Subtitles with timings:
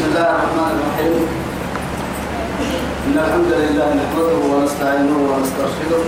[0.00, 1.22] بسم الله الرحمن الرحيم.
[3.06, 6.00] إن الحمد لله نحمده ونستعينه ونسترشده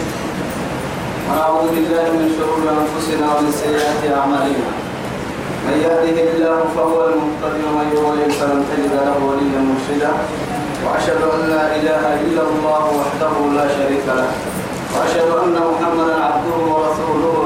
[1.29, 4.69] ونعوذ بالله من شرور أنفسنا ومن سيئات أعمالنا.
[5.69, 10.13] من يهده الله فهو المهتدي ومن يضلل فلن تجد له وليا مرشدا.
[10.85, 14.29] وأشهد أن لا إله إلا الله وحده لا شريك له.
[14.95, 17.37] وأشهد أن محمدا عبده ورسوله.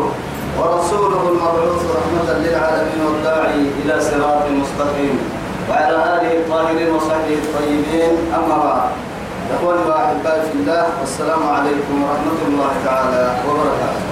[0.58, 5.35] ورسوله المبعوث رحمة للعالمين والداعي إلى صراط مستقيم.
[5.70, 8.90] وعلى آله الطاهرين وصحبه الطيبين أما بعد
[9.54, 14.02] إخواني وأحبائي في الله والسلام عليكم ورحمة الله تعالى وبركاته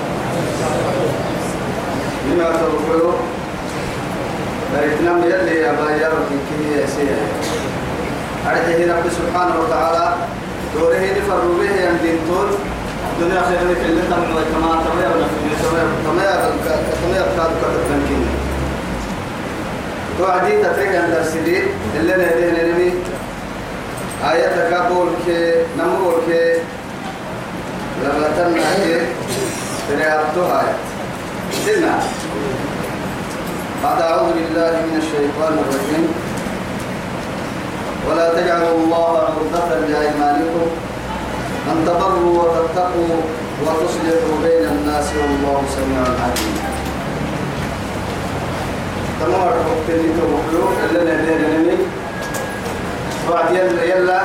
[2.31, 3.13] لما تقولوا
[4.75, 6.11] بيتنام يلي يا بايا
[6.49, 7.17] كي يا سيدي
[8.47, 10.15] أرجه رب سبحانه وتعالى
[10.75, 12.49] دوره نفروا به يندين طول
[13.13, 16.41] الدنيا خير لك اللي تم كما تمير نفسي تمير تمير
[17.03, 18.44] تمير كادو كادو تنكين
[20.19, 21.63] توعدي تترك عند السيدي
[22.01, 22.93] اللي نهديه نمي
[24.33, 26.55] آية كابول كي نمور كي.
[28.05, 29.01] لما تنع كي
[29.95, 30.75] آية
[31.67, 31.99] سنة
[33.85, 36.15] بعد أعوذ بالله من الشيطان الرجيم.
[38.11, 40.69] ولا تجعلوا الله عرضة لأيمانكم.
[41.73, 43.17] أن تبروا وتتقوا
[43.63, 46.74] وتصلحوا بين الناس والله سميع عليم.
[49.25, 51.77] تمام الوقتين توقلوا إلا ندير نمي
[53.31, 54.21] بعد يلا يلا.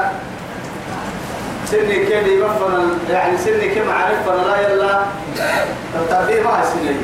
[1.71, 5.01] سني كده بفنا يعني سني كم عارف فنا لا يلا.
[5.93, 6.95] تتابع ما سني.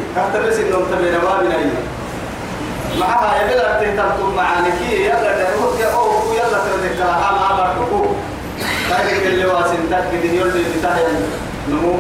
[0.48, 1.70] بس إنهم تبين ما بني
[3.00, 6.96] معها يبلا تهتمتم معانك يلا نروح يا أو يلا تردك.
[7.00, 8.16] لها ما بركوك
[8.90, 9.90] ذلك اللي واسن.
[9.92, 11.04] تك دي يولي بتاعي
[11.70, 11.94] نمو.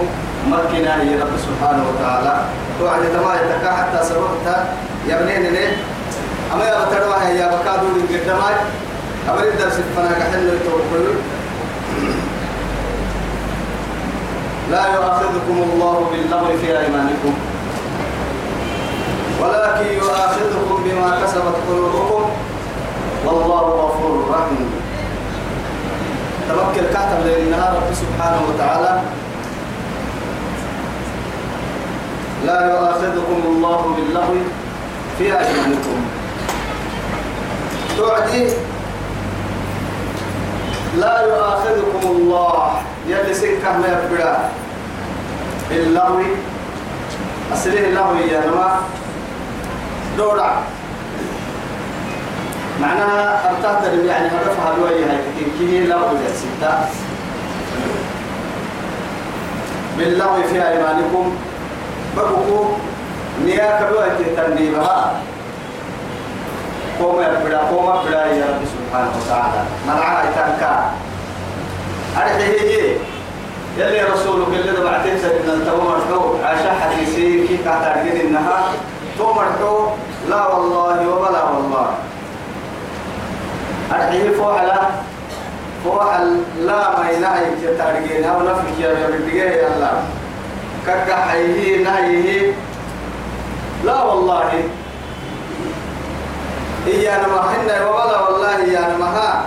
[0.47, 2.33] مكنا هي رب سبحانه وتعالى.
[2.79, 4.65] توعد تما يتكا حتى سبقتها
[5.09, 5.77] يا بنين ليه؟
[6.53, 8.55] أما يا بتروح يا بكادو من قدامي
[9.29, 11.05] أمر الدرس فنا كحلو يتوكل
[14.71, 17.33] لا يؤاخذكم الله باللغو في أيمانكم.
[19.41, 22.29] ولكن يؤاخذكم بما كسبت قلوبكم.
[23.25, 24.69] والله غفور رحيم.
[26.49, 29.01] توكل كاتب لأنها رب سبحانه وتعالى.
[32.45, 34.64] لا يؤاخذكم الله باللغو.
[35.17, 35.99] في أيمانكم
[37.97, 38.47] توعدي
[40.97, 42.81] لا يؤاخذكم الله.
[43.07, 44.49] يلي سكة ما يبدا
[45.69, 46.21] باللغو
[47.53, 48.81] أصله اللغو يا نما
[50.17, 50.51] دورا
[52.81, 55.21] معناها أرتاح يعني هدفها الوجه هاي.
[55.59, 56.73] كي لغو ستة.
[59.97, 61.35] باللغو في أيمانكم.
[62.17, 62.65] بقوا
[63.43, 65.13] نياك بوجه تنبيبها
[67.01, 69.61] قوم يبدا قوم يبدا يا رب سبحانه وتعالى.
[69.87, 70.91] مرعى تنكا
[72.17, 72.97] أرحيه
[73.77, 78.63] يلي رسولك اللي دبعتين سيدنا التومر حو عاشا حديثي كي تعتقد إنها
[79.17, 79.87] تومر حو
[80.29, 81.87] لا والله وبلا والله.
[83.91, 84.79] أرحيه فوحلا
[85.83, 86.37] فوحل.
[86.65, 90.03] لا ما ينهي تتارجين أو نفك يا ربي يا الله.
[90.87, 92.53] ككحيه نهيه
[93.83, 94.63] لا والله.
[96.87, 99.45] إيانا ما هن ولا والله إيانا ما ها.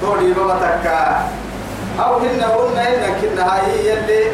[0.00, 1.28] تولي بابا تكا.
[2.00, 4.24] أو هن هن هن كنا هاي يلي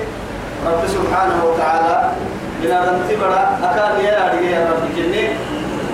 [0.67, 2.11] رب سبحانه وتعالى
[2.63, 5.29] من هذا تبرا أكان يا أدي يا رب كني.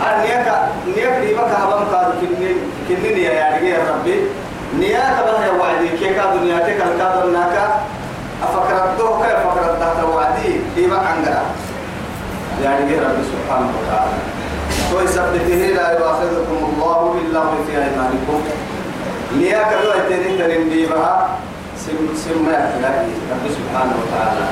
[0.07, 0.47] أنيك
[0.87, 2.51] نيك دي بك هبم كاد كني
[2.89, 4.21] كني يا أدي يا ربي.
[4.79, 5.89] نياك بها يا وعدي.
[5.89, 7.81] كيك دنيا تك الكاد ناكا.
[8.43, 10.61] أفكرته كيف فكرت تحت وعدي.
[10.77, 11.43] دي بك عنقرا
[12.63, 14.19] يا أدي رب سبحانه وتعالى.
[14.95, 18.41] ويثبته لا يؤاخذكم الله باللغو في أيمانكم.
[19.33, 21.29] لياك لو اتنين ترين بيبها
[21.87, 22.47] سم سم
[23.33, 24.47] رب سبحانه وتعالى.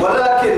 [0.00, 0.56] ولكن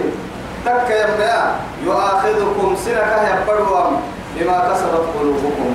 [0.65, 3.12] تك يمنا يؤاخذكم سنك
[3.43, 4.01] يبرهم
[4.37, 5.71] بما كسبت قلوبكم.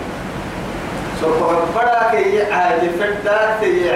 [1.22, 1.40] سوف
[1.76, 3.91] بڑا كي عاد فدا تي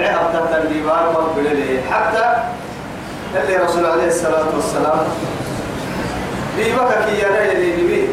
[1.90, 2.42] حتى
[3.36, 4.98] اللي رسول عليه الصلاة والسلام
[6.58, 8.08] بيبك كي يرى يلي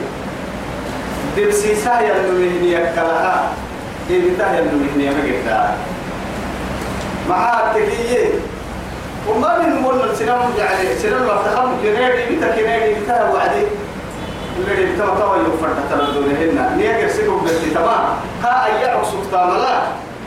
[1.38, 3.50] دبسيسا يلمهني يكلها
[4.10, 5.76] دبتا يلمهني مجدا
[7.30, 8.30] مع التكية
[9.30, 13.66] وما من مول سنام يعني سنام مرتخم كنادي بتا كنادي بتا وعدي
[14.58, 18.06] اللي بتا توا يفرد تردونهن نيا قرسكم بس تمام
[18.44, 19.82] كا أي عكسك تاملا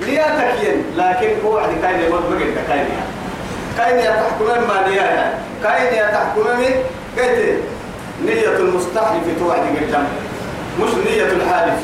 [0.07, 2.87] نيا تكين لكن هو عدي كاين يموت مجدا كاين
[3.79, 6.73] كاين يتحكم ما نيا كاين يتحكم من
[7.19, 7.78] قلت
[8.25, 10.09] نية المستحلف توعد الجنة
[10.81, 11.81] مش نية الحالف.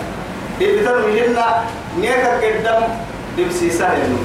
[0.58, 1.64] ديبتن مهنا
[2.00, 2.82] نيكا قدام
[3.38, 4.16] دبسي سهل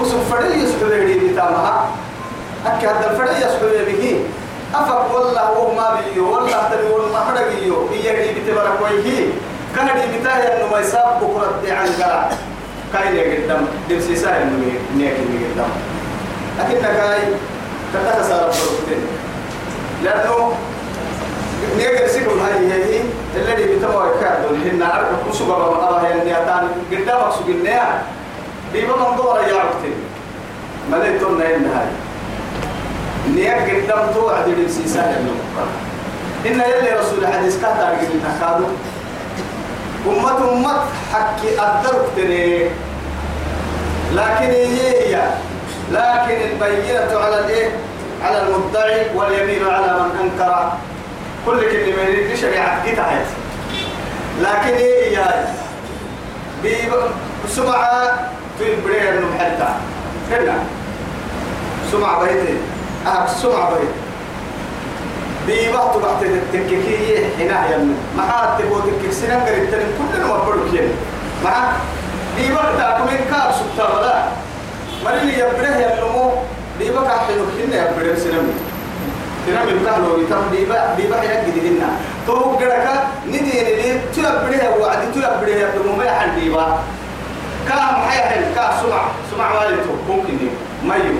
[0.00, 1.88] وسوف فري يسحب ديبتا مها
[2.66, 4.24] أكي هذا الفري يسحب به.
[4.74, 9.26] أفك والله وما بيو والله تنور ما حرقيو هي ديبتا بركويه
[9.76, 12.30] كان ديبتا ينو ما يساب بكرة دي عن قرع.
[12.92, 14.48] كاين قدام دبسي سهل
[14.96, 15.22] نيكا
[15.54, 15.70] قدام.
[16.58, 17.22] لكن كاي
[18.28, 19.02] سارة بروتين.
[20.04, 20.52] لأنه
[21.76, 23.00] نيجي سيكون هاي هي
[23.36, 28.02] الذي بتوع كادو هن عرف كسبة أرى هي النياتان قدامك سوق النيا
[28.72, 29.94] بيبقى منظور يا عبتين
[30.90, 31.86] ما ليتون هن هاي؟
[33.34, 35.68] نيا قدام توعد للسيسان النقطة
[36.46, 38.64] إن يلي رسول الحديث كهتا رجل نكادو
[40.08, 40.80] أمة أمة
[41.12, 42.70] حكي أدرك تري
[44.14, 45.22] لكن هي.
[45.92, 47.70] لكن البينة على الإيه؟
[48.24, 50.72] على المدعي واليمين على من أنكر.
[51.46, 53.24] كل كلمة دي شريعة كتاية
[54.42, 55.54] لكن إيه يا
[57.44, 58.28] بسمعة
[58.60, 59.68] تبرير حتى
[60.30, 60.58] هنا
[61.92, 62.54] سمعة بيتي
[63.06, 63.88] أه سمعة بيت.
[65.46, 70.92] بيبقى تبعت التككية هنا يمن ما حد تبغى تكسينا قريب تاني كلنا ما بدو كين
[71.44, 71.72] ما
[72.36, 74.24] بيبقى تاكل من كار سبتا ولا
[75.04, 76.32] مريني يبره يلمو
[76.80, 78.54] بيبقى كحلو كنا يبره سنمي
[79.46, 81.88] تنا من كهلو يتم بيبقى بيبقى يجد لنا
[82.26, 82.86] تو قرك
[83.28, 86.78] ندي ندي تلبره وعدي تلبره يلمو ما يحل بيبقى
[87.68, 90.48] كام حيحل كا سمع سمع والدته ممكن دي
[90.84, 91.14] مايو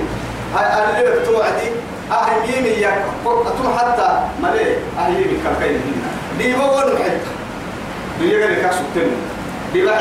[0.99, 1.69] اللي توعدي
[2.13, 3.05] أهيمي يا
[3.47, 4.09] أتو حتى
[4.43, 6.11] ملي أهيمي كالكين هنا.
[6.39, 7.21] دي بقول حتى
[8.21, 9.11] دي غير كاسوتين
[9.73, 10.01] دي بقى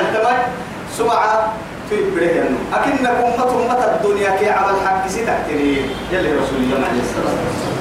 [1.89, 7.01] سمعة تبره يعني؟ أكنكم أمة أمة الدنيا كي عمل حق ستكتري يلي رسول الله عليه
[7.01, 7.79] الصلاة والسلام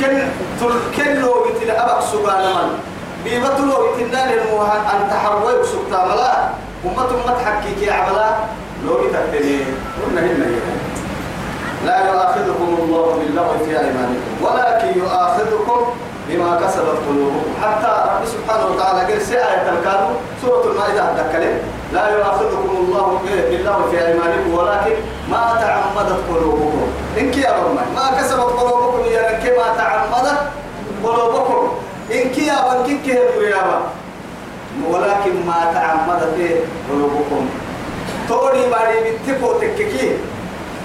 [0.00, 0.28] كن
[0.60, 2.78] تل كن لو بتل أبك سبحان من
[3.24, 6.48] بيبتلو بتنا للموهان أن تحروا سبتا ملا
[6.84, 8.36] أمة أمة حقي كي عملا
[8.86, 9.64] لو بتكتري
[10.02, 10.46] قلنا هنا
[11.86, 15.80] لا يؤاخذكم الله باللغو في أيمانكم ولكن يؤاخذكم
[16.28, 20.08] بما كسبت قلوبكم حتى رب سبحانه وتعالى قال سآية الكادو
[20.42, 21.62] سورة المائدة ذكرت
[21.92, 23.20] لا يؤاخذكم الله
[23.50, 24.96] بالله في أيمانكم ولكن
[25.30, 26.86] ما تعمدت قلوبكم.
[27.18, 30.38] إنك يا رب ما كسبت قلوبكم يا رب ما تعمدت
[31.04, 31.62] قلوبكم.
[32.12, 33.86] إنك يا رب كيف يا رب
[34.90, 36.38] ولكن ما تعمدت
[36.90, 37.48] قلوبكم.
[38.28, 40.18] توري باري بتكو تككي.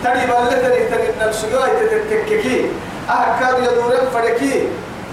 [0.04, 1.48] تري بلتني تري نفسي
[2.10, 2.66] تتككي
[3.10, 4.68] أهكاد يدورن فركي.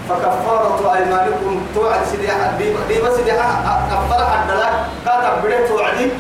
[0.09, 2.01] فكفارة أيمانكم توعد
[2.89, 4.71] دي بس دي أفضل حد لا.
[5.05, 6.11] كاتب بدأ توعدي.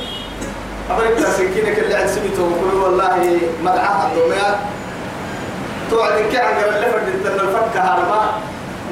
[0.90, 4.56] أبرك سكينك اللي عند سميته وقول والله مدعاها الدمية
[5.90, 8.20] توعد كي عن قبل لفر دي الفك هارما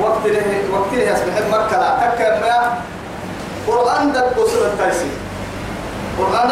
[0.01, 2.79] وقت له وقت له يسمح مركة لا تكا ما
[3.69, 5.11] قرآن ده قصر التايسي.
[6.19, 6.51] قرآن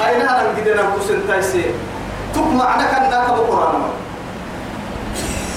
[0.00, 1.64] هاينا نقدر نقصر التايسي.
[2.34, 3.82] تك معنى كان ذاك بقرآن.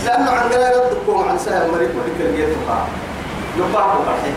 [0.05, 2.79] لأنه عندنا يردكم عن سهل مريك ولك الجيت تقع
[3.57, 4.33] يقع بقرحي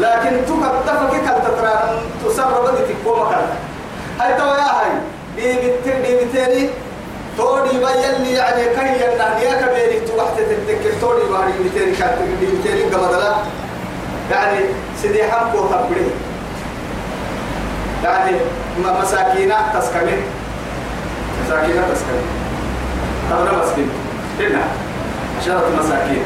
[0.00, 3.46] لكن تكتفك كال تتران تسر بدي تكوم كال
[4.20, 4.90] هاي تو يا هاي.
[5.36, 6.70] دي بتر دي بتري
[7.36, 12.82] تودي بيلي يعني كي ينهي يا كبيري توحت تتذكر تودي باري بتري كات دي بتري
[12.82, 13.34] قمدلا
[14.30, 14.64] يعني
[15.02, 16.10] سيدي حمكو تبري.
[18.04, 18.36] يعني
[18.78, 20.22] مساكينة تسكنين.
[21.44, 22.26] مساكينة تسكنين.
[23.30, 23.90] تبرا مسكين.
[24.40, 24.62] هنا
[25.40, 26.24] عشرة مساكين.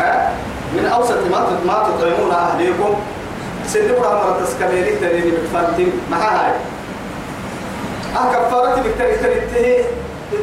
[0.00, 0.32] ها؟
[0.74, 2.94] من أوسط ما ما تطعمون أهليكم.
[3.66, 6.52] سنبرا مرة تسكبيري تريني بتفانتين مع هاي.
[8.16, 9.84] أه كفارتي بكتري تريته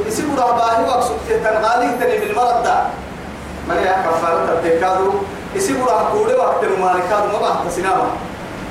[0.07, 2.83] يسيبوا باهي وأقصد تنغالي تري بالمرض ده.
[3.69, 5.11] مالي كفارة التكادو
[5.55, 8.07] يسيبوا كودي وقت المالكاد ما بعد سينما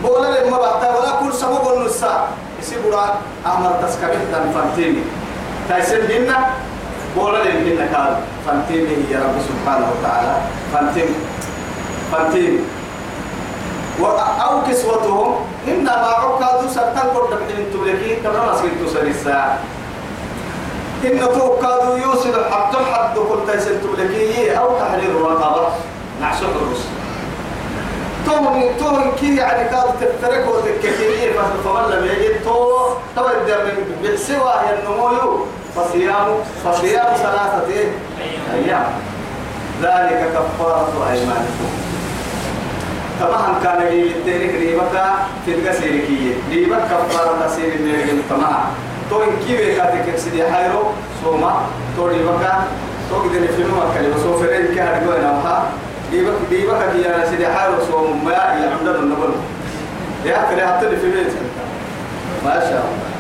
[0.03, 2.29] بولا لما بعد ولا كل سبب النساء
[2.63, 3.05] يسيبوا
[3.47, 5.03] أمر تسكبير تنفانتيني.
[5.69, 6.47] تايسن هنا
[7.17, 10.35] بولا لهم هنا قال فانتين يا رب سبحانه وتعالى.
[10.73, 11.15] فانتين.
[12.13, 12.65] فانتين.
[14.45, 15.35] أو كسوتهم.
[15.69, 19.59] إنما عكادوا سرطان قد بحين تبلكي كما نسكت سريسا.
[21.05, 25.69] إن توكادوا يوصل حتى حد كل تيسن تبلكي أو تحرير رقبة
[26.21, 26.91] نعشق الرسل.
[28.27, 31.33] تومي تومي كي يعني كاد تفترك وتككيري
[31.65, 35.47] فمن لم يجد تو تو من بالسوى النمو
[35.77, 36.29] فصيام
[36.65, 37.69] فصيام ثلاثة
[38.55, 38.87] أيام.
[39.83, 41.71] ذلك كفارة أيمانكم.
[43.21, 45.03] طبعا كان يترك ريبك
[45.45, 48.65] في القسيركية ريبك كفارة سير النيرين طبعا
[49.11, 50.83] تو إن كي بكاتك سيدي حيرو؟
[51.25, 51.53] سوما.
[51.97, 52.53] تو ريبك
[53.11, 54.17] تو كده نفهمه كلمة.
[54.23, 55.65] سوفرين كهرجوا نوها
[56.11, 59.33] ديبك ديبك يا سيدي حارس وما يعملون النبل.
[60.25, 61.33] يا أخي لا في بيت.
[62.45, 63.16] ما شاء الله.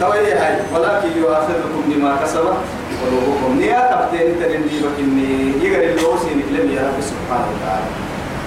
[0.00, 2.56] توي هاي ولكن يؤاخذكم بما كسبت
[3.02, 3.58] قلوبكم.
[3.58, 7.88] نيا كابتن ترين ديبك إني يقرأ اللوسي نكلم يا رب سبحانه وتعالى.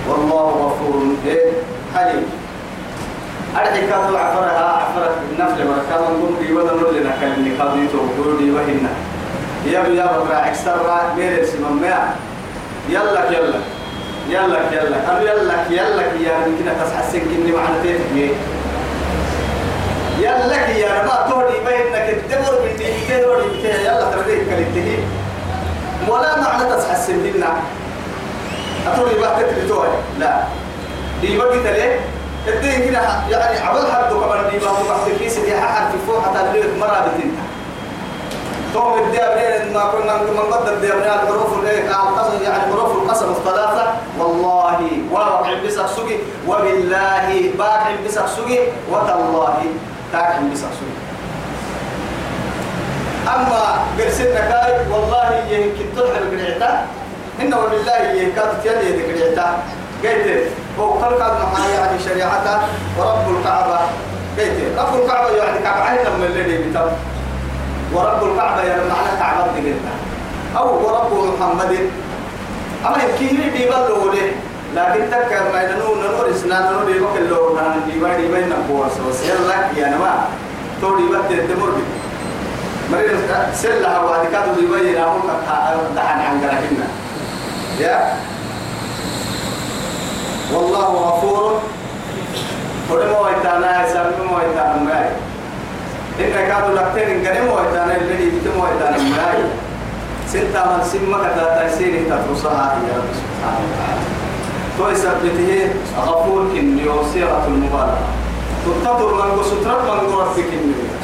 [0.09, 1.15] والله غفور
[1.95, 2.25] حليم.
[3.55, 4.65] أرحي كادو عفرها.
[4.81, 8.93] عفرت النفل وركاب نقوم ولا نقول لنا كلمة كادو يتوقعوا دي وهنا.
[9.65, 10.77] يا يا بكرة أكثر
[11.17, 11.83] مير سمم
[12.89, 13.59] يلا يلا
[14.29, 18.29] يلا يلا أنا يلا يلا يا يمكن تحسن كني معنا تيجي
[20.19, 24.99] يلا يا ما تهدي بينك الدبر من دي كده يلا تريد كلمته
[26.07, 27.47] ولا معنى تحسن لنا
[28.93, 29.87] أتوني بقى تتريتوه
[30.19, 30.43] لا.
[31.21, 31.99] دي بقى تليه
[32.47, 36.41] الدين كده يعني عمل حد كمان دي بقى تحت الكيس دي حد في فوق حتى
[36.41, 37.29] اللي مرة بتنتهي.
[38.73, 43.93] توم الدابرين ما كنا من قدر الدابرين الحروف القصم يعني حروف القسم الثلاثة.
[44.19, 44.79] والله
[45.11, 46.15] واقع بسخ سوقي
[46.47, 48.59] وبالله باقع بسخ سوقي
[48.91, 49.57] وتالله.
[50.53, 51.05] بسخ سوقي
[53.35, 53.63] أما
[53.99, 56.85] قرسنا كاي والله يمكن تلحق بالعتا
[57.41, 59.57] إن وبالله يكاد تيلي العتا
[60.03, 60.47] قلت
[60.79, 61.19] هو خلق
[61.53, 62.57] معايا يعني شريعته
[62.97, 63.79] ورب الكعبة.
[64.37, 65.81] قلت رب الكعبة يعني كعبة.
[65.83, 66.89] عين لما اللي بتم
[67.93, 69.75] ورب الكعبة يعني معنى كعبة قلت
[70.57, 71.77] أو ورب محمد.
[72.85, 74.31] أما يمكن دي بلو له
[74.75, 78.49] لكن تذكر ما ينو نور إسلام نور دي بكل لو نان دي بقى دي بين
[78.49, 79.29] نبوة سوسيل
[79.77, 80.25] يعني ما
[80.81, 81.81] تودي بقى تدمر بي.
[82.91, 83.19] مريض
[83.53, 85.21] سلها وهذه كادوا دي بين أمور
[85.95, 86.87] دحن عن قرهنا
[87.79, 88.13] يا.
[90.53, 91.61] والله غفور.
[92.91, 95.09] ولما ويتانا يسمى ويتانا ماي
[96.19, 99.43] إن كانوا لكتين إن كانوا ويتانا اللي يتم ويتانا ماي
[100.27, 104.26] سنتا من سمك تاتيسير تفرصها يا رب سبحانه وتعالى.
[104.77, 107.97] تو يثبته غفور إن يوسيرة المبالغة
[108.65, 110.51] تتطر من سترة من ربك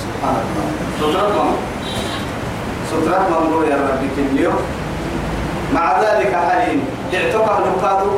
[0.03, 0.67] سبحان الله
[0.99, 1.57] سترة من.
[2.91, 4.53] سترة من يا ربك
[5.73, 6.81] مع ذلك حليم.
[7.13, 8.11] اعتقى لقادو.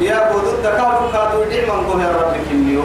[0.00, 2.82] يا بود كانوا كادوا نعم قوم يا رب كنيو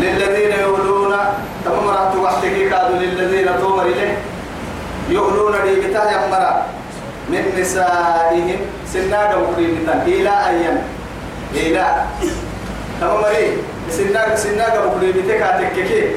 [0.00, 1.14] للذين يقولون
[1.64, 4.18] تمام رأت وحدك كادوا للذين تومر إليه.
[5.08, 6.62] يقولون لي بتاه يمرا
[7.30, 8.60] من نسائهم
[8.92, 10.78] سناga مقريبتا إلى أيام.
[11.54, 11.86] إلى.
[13.00, 16.16] تمام ري سناga سناga مقريبتا كاتككي.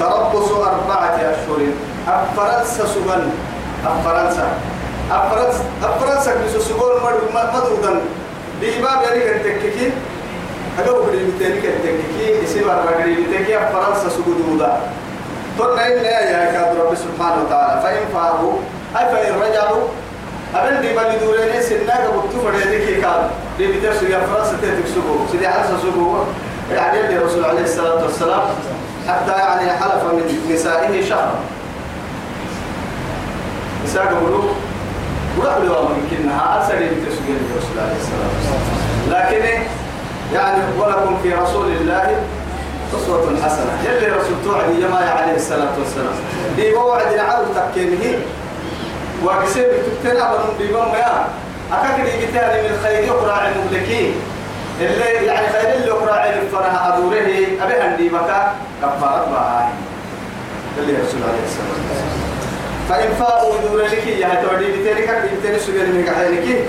[0.00, 1.60] تربص أربعة أشهر.
[2.08, 3.22] أفرنسا سبن
[3.86, 4.46] أفرنسا.
[5.08, 8.00] أفرنس أفرنس كنيسو سقول مر مدودا
[8.60, 9.92] بإباب يعني كتككي
[10.78, 14.80] بدي بتاني كتككي يصير على بدي بتككي أفرنس سقودودا
[15.58, 17.82] تقول إلا يا كاد رب سبحانه وتعالى.
[17.82, 18.58] فإن فاروا
[18.96, 19.82] أي فإن رجعوا
[20.54, 24.86] أبن دي بني دورين سنة قبضتو فريدك كاد دي بترسو يا فرنسا تتك
[25.32, 26.16] سيدي حرس سقو
[26.72, 28.40] يعني يدي الرسول عليه الصلاة والسلام
[29.08, 31.34] حتى يعني حلف من نسائه شهرا.
[33.84, 34.44] نساء قبلوا
[35.38, 38.62] ورحل وممكنها أسري بتسجيل الرسول عليه الصلاة والسلام.
[39.10, 39.62] لكن
[40.34, 42.16] يعني ولكم في رسول الله
[42.96, 43.72] أسوة حسنة.
[43.84, 46.14] يلي رسول توعد جماعة عليه الصلاة والسلام.
[46.56, 48.18] دي وعد العرض تكينه
[49.24, 49.66] وكسب
[50.02, 51.24] تكتنا بنون بم يا.
[51.72, 54.14] أكاك دي بتاني من خير يقرأ المملكين
[54.80, 58.52] اللي يعني خير اللي يقرأ الفرح أدوره أبي هندي بكا.
[58.82, 59.68] كفارة بهاي
[60.78, 62.18] اللي رسول عليه الصلاة والسلام.
[62.88, 66.64] فإن فاقوا دور لك يا تودي بتلك بتلك سجل من كحيلك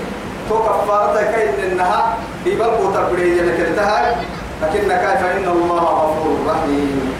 [0.48, 4.14] تو كفارة كاين إنها يبقوا تبري جنك التهاي
[4.62, 7.12] لكن كيف؟ إن الله غفور رحيم.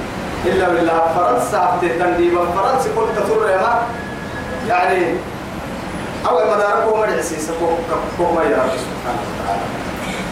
[0.46, 1.00] إلا بالله.
[1.16, 3.82] فرنسا عبد التنديب فرنسا كل تطر ما؟
[4.68, 5.14] يعني
[6.28, 8.64] أول ما داركوا مرعسي سكوك ما يرى.
[8.84, 9.66] سبحانه وتعالى.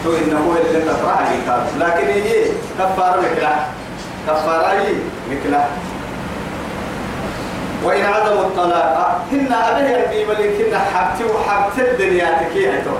[0.03, 1.31] تو إنه اللي تفرح
[1.79, 2.45] لكن هي
[2.79, 3.55] كفارة مكلا
[4.27, 4.85] كفارة
[5.31, 5.63] مكلا
[7.83, 9.21] وإن عدم الطلاق.
[9.31, 12.95] هن أبيه يربي ملك هن حبتي وحبت الدنيا تكي عتو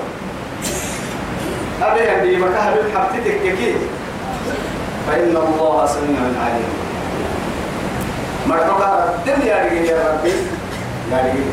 [1.81, 3.75] أبيه يربي مكاه بالحبت تكي.
[5.09, 6.71] فإن الله سميع عليم.
[8.47, 10.33] مرحبا الدنيا رجل يا ربي.
[11.11, 11.49] يا رجل.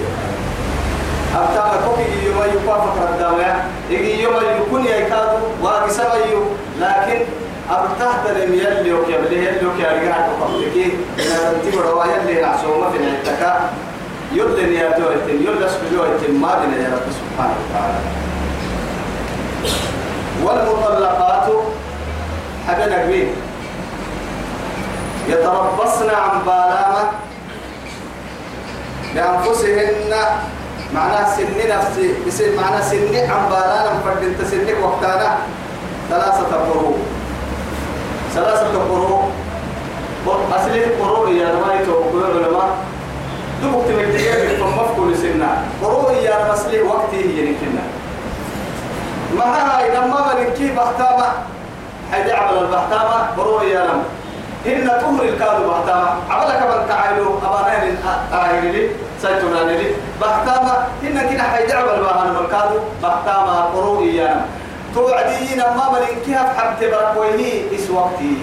[1.37, 3.37] أبتا كوكي يوم يقف فقر
[3.91, 5.29] يجي يوم يكون يكاد
[5.63, 6.03] واقسم
[6.81, 7.21] لكن
[7.71, 13.71] أبتهت لم يلوك يبليه يلوك يا رجال وقبلك إن تنتي بروا يلي نعسوما في العتكا
[14.33, 18.01] يلي نياتو يتم يلي سبلو يتم ما بنا يا رب سبحانه وتعالى.
[20.45, 21.49] والمطلقات
[22.69, 23.29] حبنا قبيل
[25.29, 27.11] يتربصن عن بالامة
[29.15, 30.15] لأنفسهن
[30.95, 35.39] معناه سن نفسي بسن معناه سن عن بالانا فرد انت سنك وقتانا
[36.11, 36.99] ثلاثة قروء
[38.35, 39.31] ثلاثة قروء
[40.57, 41.49] أصلي قروء يا
[41.81, 42.77] يتوقعون علماء.
[43.63, 47.83] دبك تمتليه فمفكو لسنا قروء يا مسلي وقتي هي نكنا
[49.37, 51.27] ما هاي لما بنكي بحتامة
[52.13, 54.03] حيدي عمل البحتامة قروء يا لم
[54.67, 57.97] إن تمر الكادو بحتامة عملك من تعايلو أمانين
[58.33, 58.89] آهل لي
[59.23, 64.41] سيتنا لي بحتامة إن كنا حيدي عمل بحان الكادو بحتامة قروء يا لم
[64.95, 68.37] توعدين ما بنكيها في حبت بركويه إس وقتي.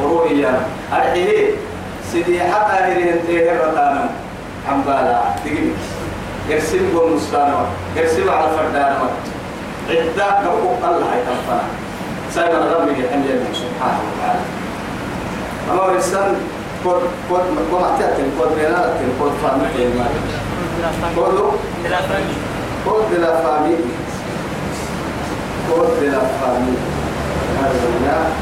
[0.00, 1.50] قروء يا لم أرحيه
[2.12, 4.08] سيدي حتى هرين تيه رتانا
[4.68, 5.72] حنبالا تجيب
[6.48, 8.98] يرسم قوم مستانا يرسم على فردانا.
[9.90, 11.62] عدة نقوم الله يتنفنا
[12.34, 14.53] سيما ربي يحمي سبحانه وتعالى.
[15.72, 16.34] أما الإنسان
[16.84, 17.40] كود كود
[17.72, 18.22] ما تأتي
[18.56, 19.66] بينا تأتي كود فامي
[21.14, 21.54] كود
[23.12, 23.86] de la famille
[25.68, 26.82] كود de la famille
[27.60, 28.34] هذا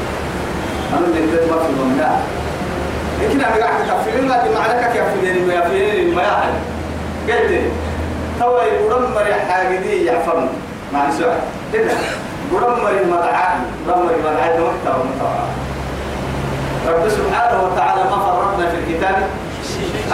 [0.97, 2.19] أنا اللي بدي ما في الممنوع
[3.21, 6.53] لكن أنا قاعد تكفلين ما معنى كيفلين ما يفلين ما يحل
[7.29, 7.61] قلت
[8.39, 10.47] تو يقولون مري حاجة دي يعفرن
[10.93, 11.39] مع سؤال
[11.73, 11.91] كده
[12.51, 15.62] يقولون مري مدعاء مري مدعاء مكتب مطوع
[16.87, 19.15] رب سبحانه وتعالى ما فرطنا في الكتاب.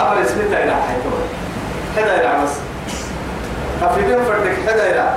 [0.00, 1.04] أمر اسمته إلى حيث
[1.96, 2.50] هذا إلى بس
[3.80, 5.14] كفلين فردك هذا إلى.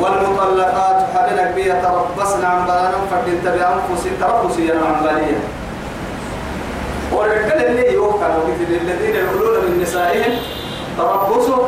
[0.00, 5.38] والمطلقات حبلك بي يتربصن عن بلانا فردين تبع أنفسي تربصي عن بالية
[7.12, 8.24] ورجال اللي يوكل
[8.60, 10.32] الذين يقولون من نسائهم
[10.98, 11.66] تربصوا.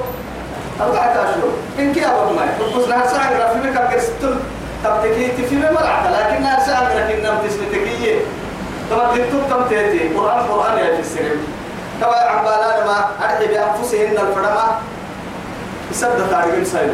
[0.81, 1.51] أربعة أشهر.
[1.79, 4.37] إن كي أبغى ما تربص نهار ساعة في مكان كرستل
[4.85, 8.15] تبتكي تفي ما ملعت لكن نهار ساعة لكن نم تسمتكية
[8.91, 11.37] طبعا تكتب تم تأتي قرآن قرآن يا السلام
[12.03, 14.79] طبعا عبالان ما أرحي بأنفسهن الفرما
[15.91, 16.93] يسد تاريخ سايلو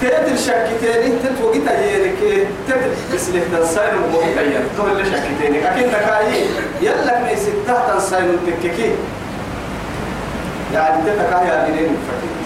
[0.00, 5.86] تيت الشك تاني تتوقي تجيرك تت بسله تنساين وموقي تجير تقول لي شك تاني أكيد
[5.86, 6.44] نكاي
[6.82, 8.90] يلا من ستة تنساين تككي
[10.74, 12.37] يعني تتكاي أدينين فتي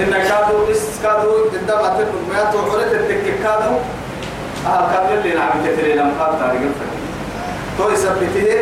[0.00, 3.74] إن كادو بس كادو عندما تنم ما تعرف التكك كادو.
[4.66, 6.98] آه كادو اللي نعم كتير لم قال تاريخ فتي
[7.78, 8.60] تو يثبته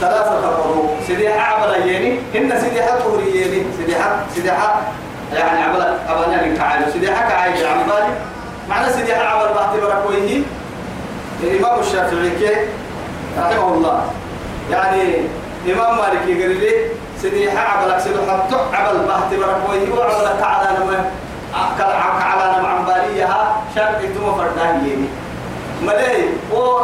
[0.00, 2.98] ثلاثة قروء سيدي عبر يني إن سيدي حق
[3.34, 4.80] يني سيدي حق سيدي حق
[5.32, 8.14] يعني عمل أبانا لك عايز سيدي حكى عايز عن بالي
[8.68, 10.42] معنى سيدي حكى عمل بعد بركويه.
[11.42, 12.56] الإمام الشافعي كي
[13.38, 14.04] رحمه الله.
[14.70, 15.02] يعني
[15.72, 16.72] إمام مالك يقول لي
[17.22, 21.10] سيدي حكى عمل سيدي حتى عمل بعد بركويه وعمل تعالى نما
[21.54, 25.08] أكل عك على نما عن باليها شرط ثم فردان يني
[25.82, 26.80] ملأي و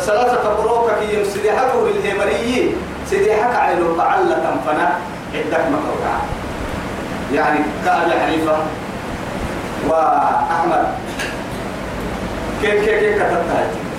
[0.00, 2.74] ثلاثة بروك كي سيدي حكى بالهمري
[3.10, 4.98] سيدي حكى عينه تعلة فنا
[5.34, 6.14] عدك مكوكا.
[7.34, 8.56] يعني كأبي حنيفة
[9.88, 10.86] وأحمد
[12.62, 13.89] كيف كيف كيف كتبتها؟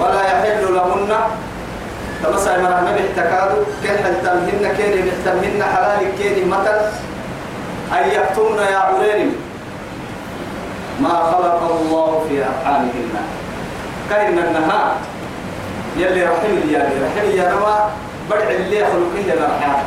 [0.00, 1.12] ولا يحل لهن
[2.24, 6.78] تمسى مرة نبي احتكادوا كيف تمهن كيني بحتمهن حلال كيني مثل
[7.92, 9.36] أن يكتمن يا علين
[11.00, 13.14] ما خلق الله في أرحامهن.
[14.10, 14.94] كأن النهار؟
[15.96, 17.90] يلي رحم لي رحم يا نما
[18.30, 19.82] بدع اللي خلقه لنا رحمة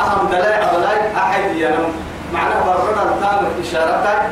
[0.00, 1.92] أهم دلائع بلاي أحد ينم
[2.34, 4.22] معناه برنا التام إشارتك.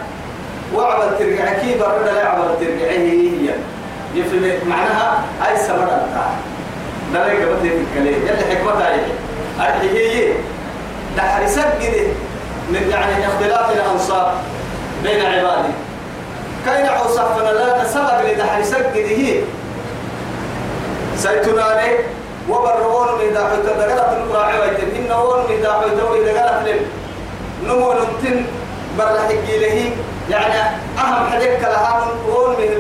[0.75, 3.51] وعبل ترجع كي برنا لا عبل ترجع هي
[4.15, 6.35] يفهم معناها أي سبب التام
[7.13, 9.01] دلائع قبل تتكلم يلي حكمتها هي
[9.61, 10.33] أرحي هي
[11.17, 12.07] دحرسك كده
[12.71, 14.35] من يعني اختلاف الأنصار
[15.03, 15.73] بين عبادي.
[16.67, 19.41] كاين عوصفنا لا سبب لدحرسك كده هي.
[21.17, 21.93] سيتناني
[22.49, 26.81] وبرون من داخل تدغلت القراء ويتم إن ون من داخل توي دغلت لم.
[27.69, 28.45] نمو نمتن
[28.99, 29.91] برلحق له
[30.31, 30.55] يعني
[30.99, 32.71] أهم حديك لها ون من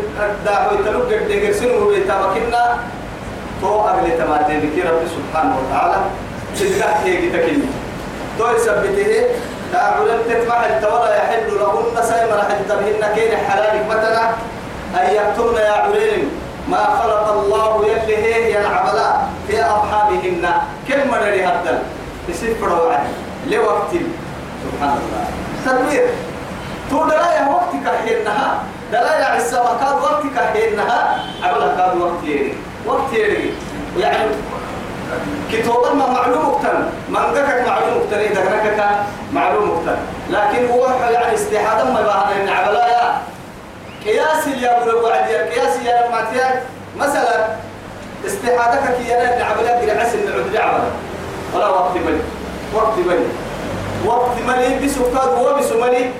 [0.45, 2.79] داخل تلوك دغر سنو بيتابكنا
[3.61, 5.97] تو أغلي تمادين بكي رب سبحانه وتعالى.
[6.57, 7.73] تدقى هيك تكين
[8.39, 9.13] تو يثبته.
[9.73, 14.25] تعالى تتبع التولى يحل لهن سيما رح تبهن كين حلالك مثلا
[14.95, 16.31] أن يكتمن يا عليم
[16.69, 19.11] ما خلق الله يلي هي ينعبلا
[19.49, 20.45] في أرحامهن.
[20.89, 21.79] من هدل
[22.29, 23.07] يسير وعد
[23.51, 23.93] لوقت.
[24.65, 25.25] سبحان الله.
[25.67, 26.07] تدبير.
[26.90, 32.55] تو دلايا وقتك حينها دلايا عسى وكاد وقتك حينها عبلا كاد وقت يري
[32.87, 33.55] وقت يري
[33.99, 34.31] يعني
[35.53, 38.85] كتوبا ما معلوم مقتن من ذكك معلوم مقتن إذا ذكك
[39.33, 39.97] معلوم مقتن
[40.31, 43.23] لكن هو يعني استحادا ما بهنا إن عبلا يا
[44.05, 46.25] قياس اللي أقول وعد يا قياس يا لما
[46.97, 47.47] مثلا
[48.27, 50.85] استحادك كي ينا نعمل لك عسل نعود عمل
[51.55, 52.20] ولا وقت بني
[52.75, 53.27] وقت بني
[54.07, 56.11] وقت ملي هو بسملي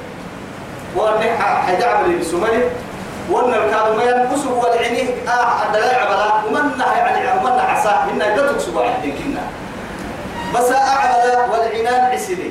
[0.97, 2.63] وأن حدا عمل بسملي
[3.31, 7.89] وأن الكاد ما ينقص والعيني آه الدلاء عملا ومن يعني ومن عسى.
[7.89, 9.43] إن يدتك سبع كنا.
[10.55, 12.51] بس أعمل والعنان عسلي.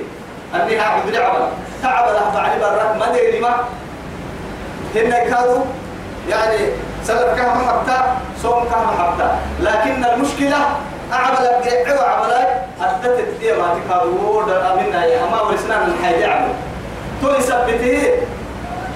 [0.56, 1.48] أني أعبد عمل
[1.84, 2.94] تعمل بعد برا.
[3.00, 3.56] ما ديري ما
[4.96, 5.64] هن كادوا
[6.30, 6.58] يعني
[7.04, 10.58] سبب كهم حبتا صوم كهم حبتا لكن المشكلة
[11.14, 16.54] أعمل أبدع وعملات أدت الدنيا ما تكادور أمنا يا أما ورسنا من حاجة عمل
[17.24, 18.12] تو يثبته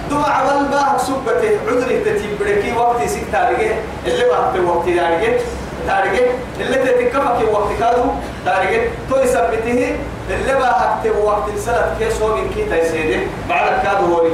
[0.10, 3.72] دو عمل باه سبته عذري تتبركي وقت سيك تارجه
[4.06, 5.40] اللي باه وقت تارجه
[5.88, 6.26] تارجه
[6.60, 8.04] اللي تتكفك وقت كادو.
[8.46, 9.96] تارجه تو يثبته
[10.30, 14.26] اللي باه وقت السنة كيس هو من كي تيسيده بعد كادو هو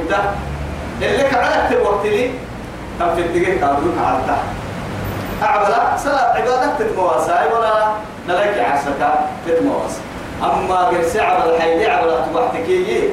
[1.02, 2.30] اللي كعلت الوقت لي.
[2.98, 4.42] كم في الدقيقة كادو كعلتها
[5.42, 7.72] أعبلا سلا عبادك تتمواسا ولا
[8.28, 10.00] نلاقي عسكا تتمواسا
[10.42, 13.10] أما قرسي عبد الحيدي عبد تبحتكي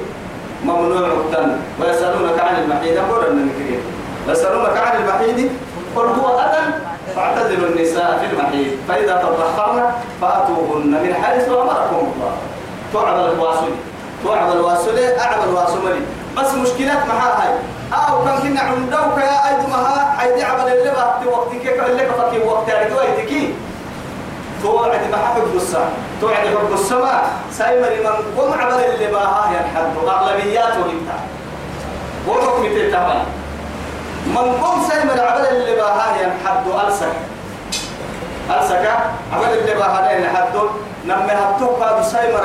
[0.64, 3.80] ممنوع الدم ويسألونك عن المحيط أقول أن نكريه
[4.28, 5.52] يسألونك عن المحيط
[5.96, 6.74] قل هو أذى
[7.16, 9.84] فاعتزلوا النساء في المحيط فإذا تطهرن
[10.22, 12.32] فأتوهن من حيث أمركم الله.
[12.94, 13.72] تعب الواسل
[14.26, 16.02] تعب الواسل أعب الواسملي
[16.38, 17.54] بس مشكلات معها هاي.
[17.94, 22.68] أو كان كنا عندوك يا أيدمها حيدي عمل اللي بقى وقت كيف اللي كفكي وقت
[22.70, 23.54] ويتكي
[24.64, 30.74] توعد ما حب السماء توعد حب السماء سايمر من قم عمل اللي بقى ينحد أغلبيات
[30.78, 31.10] وإنت
[32.28, 33.22] وحكم تتعمل
[34.28, 37.14] من قم سايمر عمل اللي بقى ينحد ألسك.
[38.50, 38.90] ألسك.
[39.34, 40.46] عمل اللي بقى ينحد
[41.06, 42.42] نمي هبتوك هذا سايمر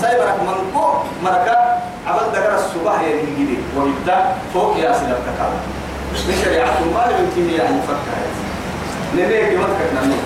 [0.00, 5.52] سايمر من قم مركا عمل دقر الصباح يجي ويبدأ فوق يا سيدنا تكال
[6.28, 8.18] من شريعة ما يمكن يعني فكر
[9.14, 10.16] نبيك مكة نمي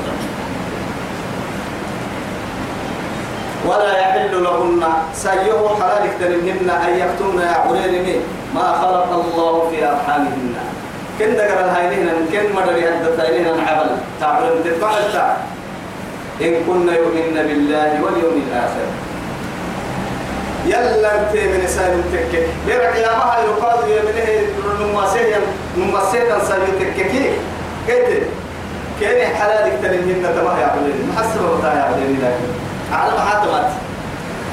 [3.68, 4.82] ولا يحل لهن
[5.14, 8.20] سيه حلال تنمهن أن يكتمن يعورين
[8.54, 10.54] ما خلق الله في أرحامهن.
[11.18, 13.90] كن دقر الهينهن كن مدري هدتينهن عبل.
[14.20, 15.04] تعبرن تتفعل
[16.40, 18.88] إن كن يؤمن بالله واليوم الآخر.
[20.66, 25.40] يلا انت من سايم تكك بيرك يا ما يقال يا منه نماسية
[25.78, 27.30] نماسيه سايم تككي
[27.88, 28.20] كده
[29.00, 32.50] كان حلالك تنين تما يا عبدين محسب وتا يا عبدين لكن
[33.20, 33.70] حد مات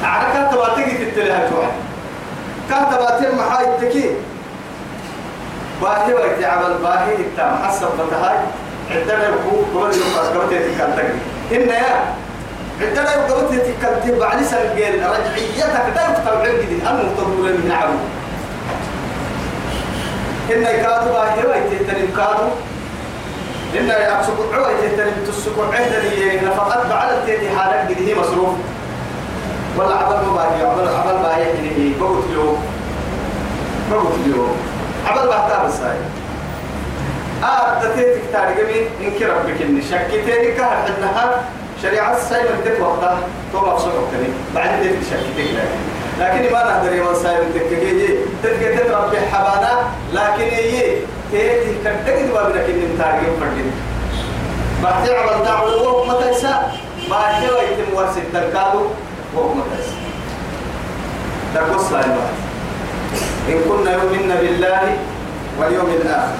[0.03, 1.67] على كانت تباتي تتلها جوع
[3.35, 4.09] ما هاي تكي
[5.81, 8.37] باهي وقت عمل باهي التام حسب بتهاي.
[8.91, 11.19] عندنا الحقوق قبل يوم قبل تتكلم
[11.51, 12.13] إن يا
[12.81, 16.65] عندنا قبل تتكلم بعد سنة رجعيتك ده يكتب عندي
[17.01, 17.99] المطلوب من عبد
[20.55, 22.49] إن يكادوا باهي وقت تتنم كادوا
[23.79, 28.55] إن أبسط عوي تهتني بتسكو عهدني نفقت بعد التيتي حالك قد هي مصروف.
[29.77, 32.63] ولا عمل مباهي عمل عمل باهي هي بقول اليوم.
[33.91, 34.55] بقول اليوم.
[35.07, 35.97] عمل بحتار الساي
[37.43, 41.41] آه تتيتك تارجمي إنك ربك إن شكتيني كهر حدنها
[41.81, 43.17] شريعة الساي من تك وقتها
[43.53, 45.79] تو مبسوط وقتني بعد تيتك شكتيك لكن
[46.19, 49.73] لكن ما نقدر ساي من تك يجي تتك تربي حبانا
[50.13, 50.97] لكن يجي
[51.31, 53.71] تيتي كدك دوا بنا كن تارجم فردين
[54.83, 56.71] بعد عمل دعوة وهو متى يسا
[57.09, 58.81] بعد كده يتم ورث التركادو
[59.35, 59.95] وهو متى يسا
[61.55, 62.05] تقص لا
[63.49, 64.97] إن كنا يؤمن بالله
[65.59, 66.35] واليوم الآخر.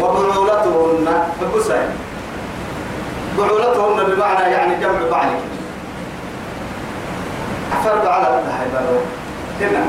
[0.00, 1.06] وبعولتهن
[1.40, 1.88] فقصين
[3.38, 5.53] بعولتهن بمعنى يعني جمع بعلك.
[7.84, 9.00] فرد على الهيبة
[9.60, 9.84] هنا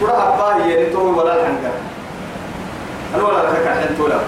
[0.00, 1.76] قرأ أباه ينتوي ولا الحنقر
[3.14, 4.18] أنا ولا لك حين تولا.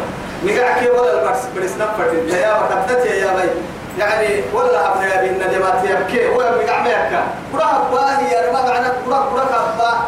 [0.44, 2.32] نقع كي ولا البرس برس نفرت.
[2.32, 3.48] يا بكتت يا بي.
[3.98, 6.28] يعني ولا أبنى يا بي الندمات يبكي.
[6.28, 7.22] ولا نقع ميكا
[7.52, 9.98] قرأ أباه يا رما معنا قرأ قرأ أباه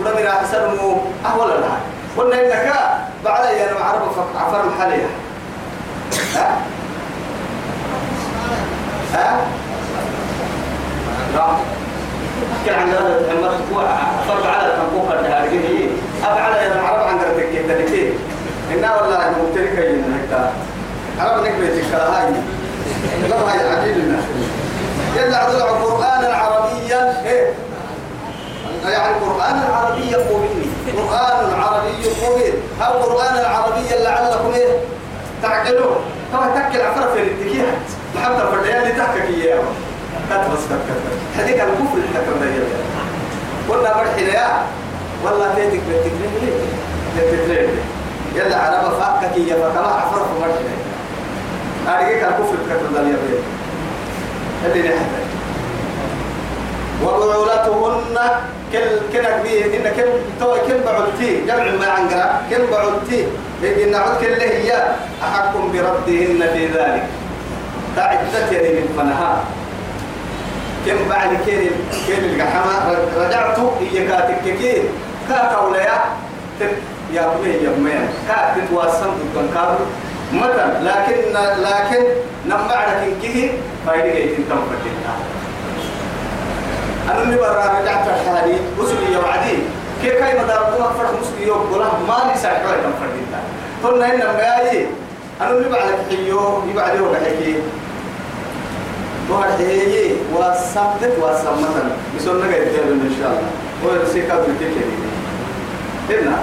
[0.00, 1.78] قرأ من أحسن مو أهول لها
[2.18, 2.72] قلنا إنك
[3.24, 3.84] بعد يا رما
[4.40, 5.06] عفر الحالية.
[6.36, 6.56] ها؟
[9.14, 9.40] ها؟
[12.66, 13.50] كان عن هذا محمد
[14.28, 15.88] فرد على تنقوق النهارية
[16.22, 18.12] أفعل يا العرب عن قرتك كتنكي
[18.72, 20.52] إنا والله مبتلك ينهكتا
[21.18, 22.32] عرب نكبتك هاي.
[23.28, 24.18] لا هاي عديدنا
[25.16, 27.22] يلا عدو قرآنا عربيا.
[27.26, 27.52] إيه؟
[28.84, 31.90] يعني قرآنا عربيا مبين قرآن عربي
[32.22, 34.76] مبين أو قرآنا عربيا لعلكم إيه؟
[35.42, 35.96] تعقلون؟
[36.32, 37.78] كما تكل عفرة في الاتكيات.
[38.16, 39.62] محمد الفرديان اللي تحكك إياه
[40.30, 42.46] كتبس كتبس هذيك الكفر اللي تكبر
[43.68, 44.62] قلنا برحنا يا.
[45.24, 46.52] والله تيتك بالتكريم ليه؟
[47.16, 47.68] بالتكريم
[48.34, 50.74] يلا عرب فاكك يا فكما عفرف مرحبا
[51.88, 53.42] أرجعك الكفر كتر دل يبين
[54.66, 55.04] اللي نحن
[57.04, 58.18] وبعولتهن
[58.72, 60.08] كل كنا بيه إن كل
[60.40, 63.26] تو كل بعلتي جمع ما عنقرا كل بعلتي
[63.84, 64.72] إن نعود كل هي.
[65.22, 67.02] أحكم بردهن في ذلك.
[67.96, 69.44] تعدت يدي من فنها
[70.86, 71.70] كم بعد كين
[72.06, 73.58] كين الجحمة؟ رجعت
[73.92, 74.82] هي كاتك كين
[75.28, 76.00] كاكا ولا يا
[77.12, 77.92] يا بني يا بني
[78.28, 79.84] كات تتواصل ضد كابو
[80.32, 82.04] مثلا لكن لكن
[82.46, 83.50] نمعنا كنكه
[83.86, 85.14] فايدة جيتين تم فتنا
[87.12, 89.58] أنا اللي برا رجعت الحالي وسلي وعدي
[90.02, 93.40] كيف كاي مدار قوة فرح مسلي يوم ولا ما لي ساعة تم فتنا
[93.84, 94.62] قلنا إن ما
[95.40, 96.62] أنا اللي بعد حيو.
[96.70, 97.56] يبعد يوم حكي
[99.30, 101.76] وهي وسمت وسمت
[102.16, 103.50] بسنة قاعد إن شاء الله.
[103.84, 104.84] ويرسيك بالكيكي
[106.10, 106.36] هنا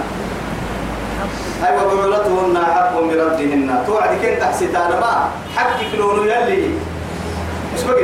[1.67, 3.83] أي وبعولتهن حق بردهن.
[3.87, 6.67] توعد كن تحسيتان ما حق كلون يلي.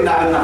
[0.04, 0.44] نعملنا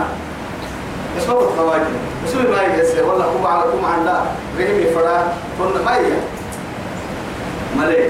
[1.17, 1.91] مش بقي الخواجة.
[2.23, 4.25] مش بقي ما يجسر والله كم على كم عنا
[4.59, 6.11] رحمي فرا كنا ما هي.
[7.77, 8.09] ملي.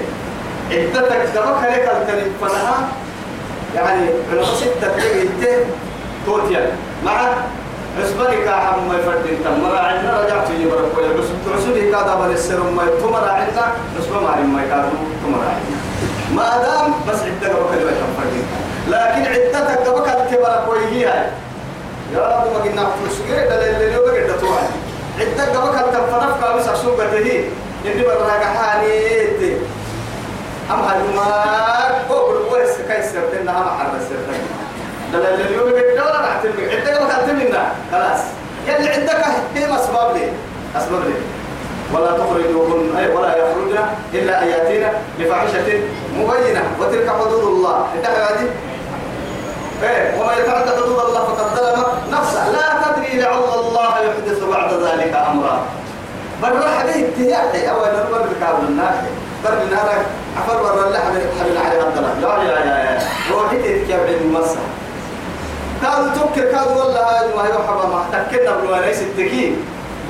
[0.72, 2.88] عدتك دمك عليك الكلم فنها
[3.76, 5.30] يعني على ستة تجي
[6.26, 6.72] توتيا.
[7.06, 7.12] مع
[8.00, 12.32] عسبني كاحم ما يفردين تم مرا عندنا رجعت يجي برا كويا بس تعسوني كذا بل
[12.32, 13.66] السر ما تمرا عندنا.
[14.00, 14.90] عسبا ما ما يكادو.
[15.24, 15.80] تمرا عندنا.
[16.36, 18.46] ما دام بس قبل كلمة تفردين
[18.88, 21.02] لكن عدتك قبل كلمة كوي هي
[22.14, 23.18] يا رب ما قلنا فلوس.
[23.30, 24.70] غير دليل اللي هو قد توعد
[25.20, 27.18] عدة قبل كلمة تفرف كابس عشان قده
[27.86, 29.22] إني برا كحاني
[30.72, 31.28] أم هالما
[32.08, 33.68] كوكل ويس كيسر تنا هم
[35.14, 38.22] دلال اليوم قد ولا راح تلمي عندك ما منا خلاص.
[38.68, 40.32] يلي عندك هي أسباب لي.
[40.76, 41.14] أسباب لي.
[41.94, 43.80] ولا تخرجوهن أي ولا يخرجن
[44.14, 45.68] إلا أن يأتينا بفاحشة
[46.18, 46.64] مبينة.
[46.80, 47.86] وتلك حدود الله.
[48.04, 48.50] هذه
[49.84, 50.22] إيه.
[50.22, 52.50] وما يتعدى حدود الله فقد ظلم نفسه.
[52.50, 55.66] لا تدري لعل الله يحدث بعد ذلك أمرا.
[56.44, 58.94] بل راح به اتهاقي أول نربر بكابل النار.
[59.46, 60.06] بل نارك
[60.38, 63.00] عفر ورا الله حبل على الضرب لا لا لا
[63.32, 64.60] روحي تتكبع المسح.
[65.82, 69.58] كادوا تفكر كادوا والله ما هي حبا ما تكنا بلو ليس التكين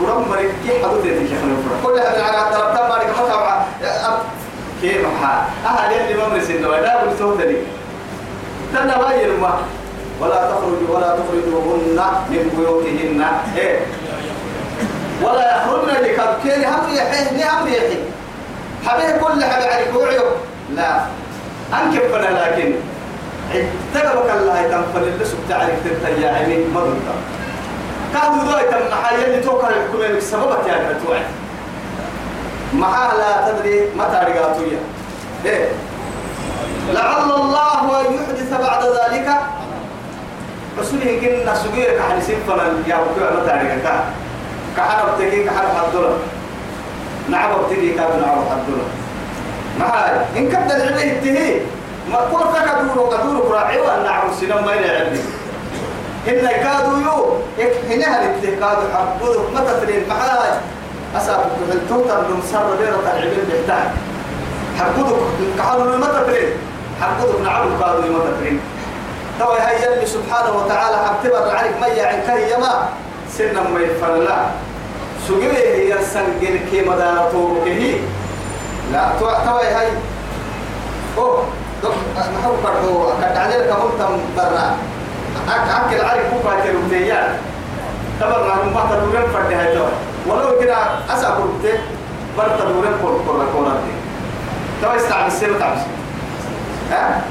[0.02, 1.30] برم مريك كي حدود يتك
[1.84, 3.66] كل هذا على الضرب تم ما تبع
[4.82, 7.58] كيف حال أهل اللي ممرس إنه لا بلسوه لي.
[8.74, 9.54] تنا ما يرمى.
[10.22, 13.26] ولا تخرجوا ولا تخرجوهن من بيوتهن.
[13.58, 13.80] إيه.
[15.24, 18.04] ولا يخرجن لكبكين هم يحيه هم يحيه.
[18.86, 20.22] حبيه كل حبي عليك وعيب
[20.76, 21.02] لا.
[21.74, 22.74] أنكب لكن.
[23.94, 26.98] تقبك الله تنفل اللي سبت عليك تنتهي يعني ضلت
[28.14, 31.26] كانوا ذوي تم حاليا اللي توقع الحكومة بسببك يا كتوعد
[32.74, 34.78] معها لا تدري متى رقاتوية
[35.46, 35.70] إيه.
[36.94, 39.30] لعل الله أن يحدث بعد ذلك.
[40.80, 44.04] رسوله كنا سجير كحل سنفنا يا بكوع متى رقاتا
[44.78, 46.10] كحنا بتجي كحنا حدولا
[47.30, 48.84] نعم بتجي كابن نعم حدولا
[49.80, 51.60] معها إن كبد العلم التهي
[52.12, 55.20] ما كل فكدور وقدور براعي وأن نعم سنم ما يلعبني
[56.28, 60.52] إن كادوا يو إك هنا هلت كادوا حبوه ما تفرين معاي
[61.18, 63.88] أسابق التوتر من سر بيرة العلم بيحتاج
[64.80, 65.18] حبوه
[65.58, 66.50] كحلوا ما تفرين
[67.02, 68.60] حبوه نعم كادوا ما تفرين
[69.40, 72.90] تو هي اللي سبحانه وتعالى حبتبر عليك ما يعني كريما
[73.38, 74.28] سنة ما يفعل
[75.28, 77.96] سجوه هي السنجل كي مدارته كهي.
[78.94, 79.88] لا تو تو هي
[81.18, 81.44] أوه.
[81.84, 84.78] نحو برضو قد عليك كمنتم برا.
[85.50, 87.30] أك أكل عارف هو باكر وتيار
[88.20, 89.78] تبرنا من بعض الدورين فرد هاي
[90.28, 90.78] ولو كده
[91.10, 91.80] أسا كربت
[92.38, 93.94] برت الدورين كور كور كور دي
[94.82, 95.78] توا استعب السير تعب
[96.92, 97.22] ها؟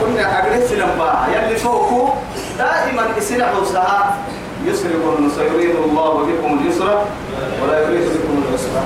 [0.00, 2.14] كنا أجلس لما يلي فوقه
[2.58, 4.16] دائما إسنع وسها
[4.64, 7.02] يسرق سيريد الله بكم اليسر
[7.62, 8.80] ولا يريد بكم العسر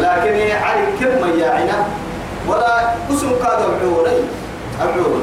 [0.00, 1.86] لكن علي كم يعينا
[2.48, 4.24] ولا اسم كاد عوري
[4.80, 5.22] عوري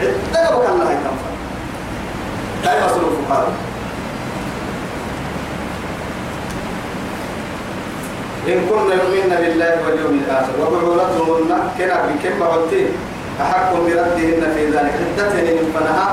[0.00, 1.30] اتقبك الله يتنفع.
[2.64, 3.52] كيف مصروف هذا
[8.48, 12.88] إن كنا يؤمن بالله واليوم الآخر وبعولتهن كنا بكم عدتين
[13.40, 14.94] أحق بردهن في ذلك.
[15.18, 16.08] عدتهن فنها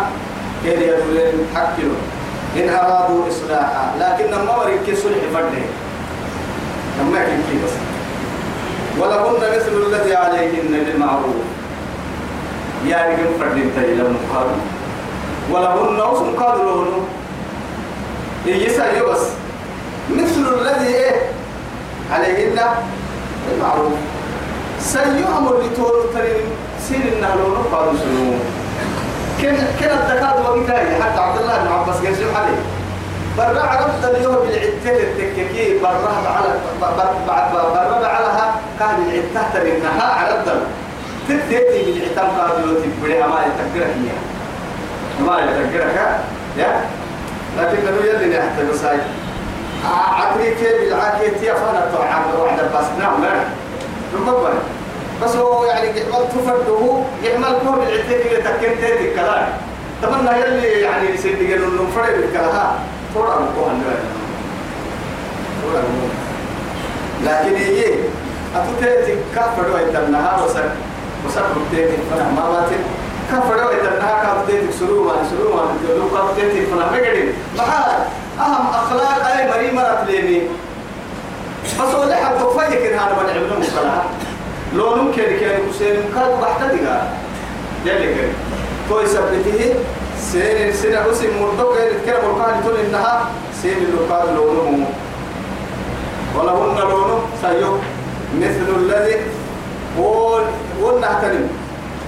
[0.64, 1.92] كان يدولين حكيو
[2.58, 3.86] إن أرادوا إصلاحا.
[4.00, 5.66] لكن لما ورك صلح فرده
[7.00, 7.74] لما يكن بس
[9.00, 11.36] ولهن مثل الذي عليهن بالمعروف.
[12.86, 14.48] يا رجل فردين تيلا مقال
[15.52, 17.04] ولهن وسم قالوا له
[18.46, 19.24] يسأل بس.
[20.10, 21.22] مثل الذي إيه
[22.12, 22.60] عليهن
[23.50, 23.94] بالمعروف.
[24.80, 26.46] سيؤمر لتور ترين
[26.88, 28.34] سين النهلون قالوا شنو؟
[29.42, 32.62] كن كن الدكاتره وقتها حتى عبد الله بن عباس قال شو عليه؟
[33.38, 36.60] برا عرفت اليوم بالعدة التككي برا على
[37.74, 40.52] برا علىها كان العدة ترينها عرفت
[41.30, 44.12] تدتي بالعتام قادلو تبريها ما يتكرك هي
[45.26, 45.96] ما يتكرك
[46.58, 46.82] يا.
[47.58, 48.98] لكن لو يلي نحت بساي.
[49.86, 53.24] عقلي كيف بالعاكية تيفانا طبعا واحدة بس نعم
[54.16, 54.50] ربما
[55.24, 59.48] بس هو يعني قعمل تفرده يعمل كوم العتيق اللي تكن تيدي كلام.
[60.02, 62.72] تمنى يلي يعني يصير يقولوا إنه فرق الكلام
[63.14, 63.82] تورا الكوهن
[67.24, 67.96] لكن إيه؟
[68.56, 70.70] أتوتيتي كفر ويتنها وسر
[71.26, 72.76] وسر بتيتي فنا ما باتي.
[73.32, 75.62] كفر ويتنها كابتيتي سلوما سلوما
[75.98, 77.64] لو كابتيتي فنا مقدي ما
[78.40, 80.42] أهم أخلاق أي مريم مرت ليني.
[81.80, 84.02] بس هو لحد تفيك إن هذا من عمله مكلا
[84.76, 87.08] لو نمكن كان كسين كاد بحتة دقا.
[87.86, 88.16] ذلك
[88.90, 89.76] تو يثبته
[90.20, 93.26] سين سين أسم مردوك يتكلم القرآن تقول إنها
[93.62, 94.86] سين اللقاء لونه
[96.36, 97.78] ولهن لونه سيو.
[98.36, 99.16] مثل الذي
[100.82, 101.48] ونهتنم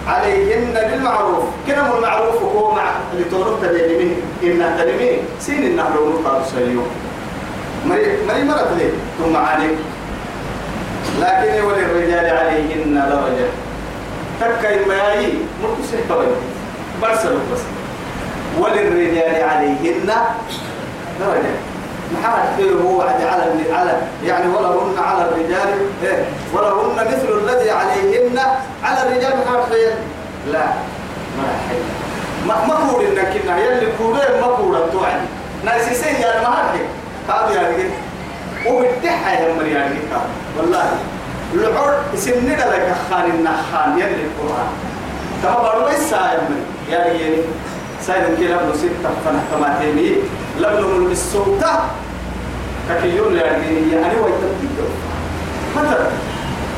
[0.08, 1.43] عليهن بالمعروف.
[1.67, 6.84] كلام المعروف هو مع اللي تورط تبيني إن تلمي سين النهر ونقال سيو
[7.86, 9.77] مري مري مرت لي ثم عليك
[11.19, 13.49] لكن وللرجال عليهن درجة.
[14.39, 16.25] تكا المياي مركز توي
[17.01, 17.62] برسل بس.
[18.60, 20.12] وللرجال عليهن
[21.19, 21.68] درجة.
[22.58, 25.69] فيه هو على على يعني ولهن على الرجال
[26.04, 28.39] إيه ولهن مثل الذي عليهن
[28.84, 29.32] على الرجال
[29.69, 29.93] فيه
[30.52, 30.65] لا
[31.38, 31.78] ما حي
[32.48, 35.13] ما ما كور إنك يلي كورين ما كور توعي
[35.65, 36.82] ناس يسين يا ما هذه.
[37.30, 37.84] هذا يعني
[38.67, 39.95] وبتحها يا مريم يعني
[40.58, 40.89] والله.
[41.54, 44.67] العر سننا لك خان النخان يلي القرآن.
[45.43, 47.38] تما بارو يا مريم يعني يعني
[48.07, 50.15] سايد كي لبنو ستة فنح تماتيني
[50.59, 51.79] لبنو من السلطة
[52.89, 54.67] ككيون يعني يعني ويتبدي
[55.75, 56.07] مثلا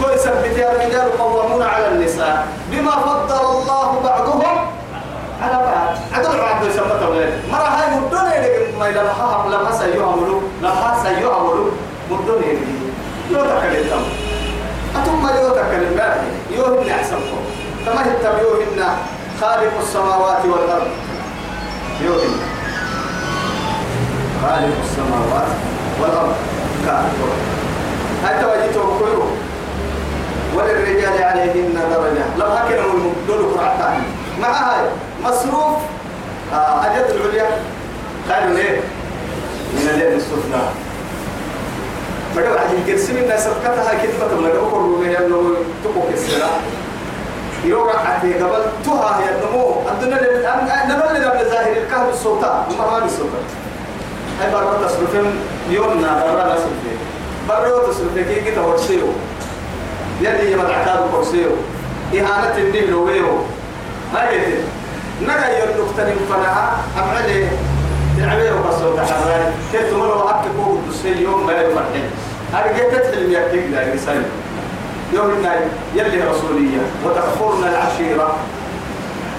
[0.03, 2.47] كل سبت يا الرجال قوامون على النساء.
[2.71, 4.57] بما فضل الله بعضهم.
[5.41, 10.41] على بعض عدل بعض يسمى تولد مرة هاي مدونة لكن ما إذا لها لها سيعملوا
[10.61, 11.71] لها سيعملوا
[12.11, 12.45] مدونة
[13.31, 14.03] يو تكلم تام
[14.95, 17.41] أتم يو تكلم بعد يو هن أحسنكم
[17.85, 18.97] كما يتبعوهن
[19.41, 20.87] خالق السماوات والأرض.
[22.05, 22.39] يو هن
[24.41, 25.47] خالق السماوات
[26.01, 26.35] والأرض.
[26.85, 27.31] كافر
[28.23, 29.27] هل توجدتم كله.
[30.55, 32.25] وللرجال عليهن درجة.
[32.37, 32.83] لو هكذا
[33.27, 34.03] دول قرعتان
[34.41, 34.85] مع هاي.
[35.23, 35.77] مصروف.
[36.53, 37.49] آه أجد العليا.
[38.29, 38.79] قالوا ليه
[39.73, 40.61] من الليل السفلى
[42.35, 43.47] بدو عجل كرسي من الناس.
[43.63, 46.59] كتها كتبة من لو كروا ليه إنه تبوك السلاح
[47.65, 51.10] يروح عتي قبل تها يا نمو الدنيا نمل لنا ظاهر
[52.25, 53.45] وما ما السلطان
[54.41, 55.31] هاي برا تصرفين
[55.69, 56.97] يومنا برا تصرفين
[57.49, 59.07] برا تصرفين كي كده ورسيو
[60.21, 61.49] يلي يمدعكاد كرسيو
[62.13, 63.37] إهانة النيل لويو
[64.13, 64.63] ما قلت
[65.21, 67.47] نجا يرنقتني فنها أمعلي
[68.19, 72.09] تعبيه وقصوا تحراري كنت مرة وحكي فوق الدسي يوم ما يفرحين
[72.53, 74.29] أرجع تدخل يكتب رسالة
[75.13, 75.59] يوم الناي
[75.95, 76.81] يلي رسولية.
[77.05, 78.35] وتخفرنا العشيرة.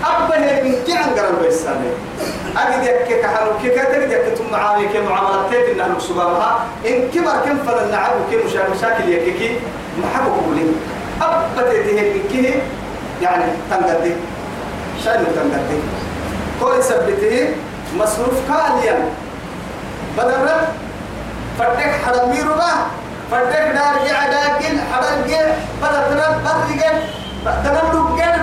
[0.04, 1.90] أبه من كان قرب السنة
[2.56, 7.36] أجد يك كحلو كي كتر يك تم معامي كي معاملات تيت إنه سبحانها إن كبر
[7.44, 9.60] كم فلن نعب كي مشاكل مشاكل يك كي
[10.02, 10.66] محبو قولي
[11.22, 12.54] أبه تيه كي
[13.22, 14.12] يعني تنقدي.
[15.04, 15.78] شأنه تنقدي.
[16.60, 17.48] كل سبته
[17.96, 19.08] مصروف كاليا.
[20.18, 20.48] بدل
[21.58, 22.72] فتك حرمي ربا
[23.30, 25.26] فتك دار يعداكل حرق
[25.82, 27.02] بدل تنب برق
[27.44, 28.40] تنب دقل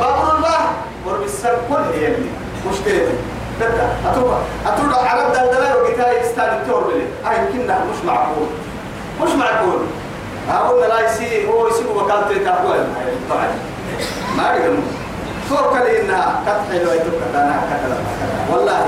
[0.00, 0.60] بابر الله
[1.06, 2.30] ورب السر كل هي اللي
[2.70, 3.08] مشكلة
[3.60, 7.04] بدأ أتوبة أتوبة عرب دلدلة وقتها يستان التور بلي.
[7.24, 8.46] هاي يمكننا مش معقول.
[9.22, 9.80] مش معقول.
[10.50, 12.76] أقول لا يسي هو يسي وكالة تقوى
[13.30, 13.48] طبعا
[14.36, 14.74] ما أقدر
[15.48, 17.96] صور كلي إنها كتحي لو يتوقع أنا كتلا
[18.52, 18.86] والله.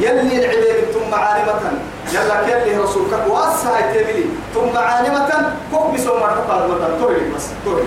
[0.00, 1.72] يلي العبيد ثم عالمة.
[2.12, 3.12] يلا كيلي رسولك.
[3.28, 4.24] واسع تبلي.
[4.54, 5.52] ثم عالمة.
[5.72, 7.82] كوك بسو مرتقى المدن توري بس توري.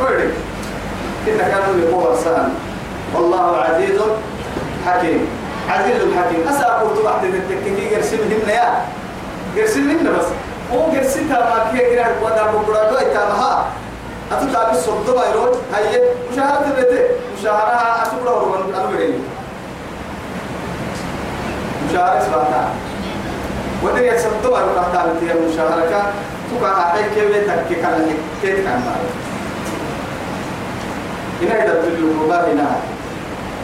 [0.00, 0.22] توري
[1.28, 2.48] إن كانوا يقوى سهل
[3.14, 4.00] والله عزيز
[4.86, 5.26] حكيم.
[5.68, 6.48] عزيز حكيم.
[6.48, 8.84] أسأل قلت بعد التكتيكي قرسل هنا يا.
[9.56, 10.26] قرسل هنا بس.
[10.72, 13.66] هو قرسلتها ما كي قرار ودا بقرا دو إتامها
[14.32, 16.00] أتوقع بالصدق ما يرون هاي
[16.32, 17.06] مشاهرة البيت
[17.40, 19.24] مشاهرة أسوق له من أنا بدين
[21.90, 22.68] مشاهرة سبحانه
[23.84, 26.12] ودي يصدق ما يرون أحتاج تيا مشاهرة
[26.58, 28.06] تبقى حي كيف تكي كلا
[28.42, 29.29] كيف كان مالك
[31.42, 32.70] هنا إذا تدلوا قبار هنا.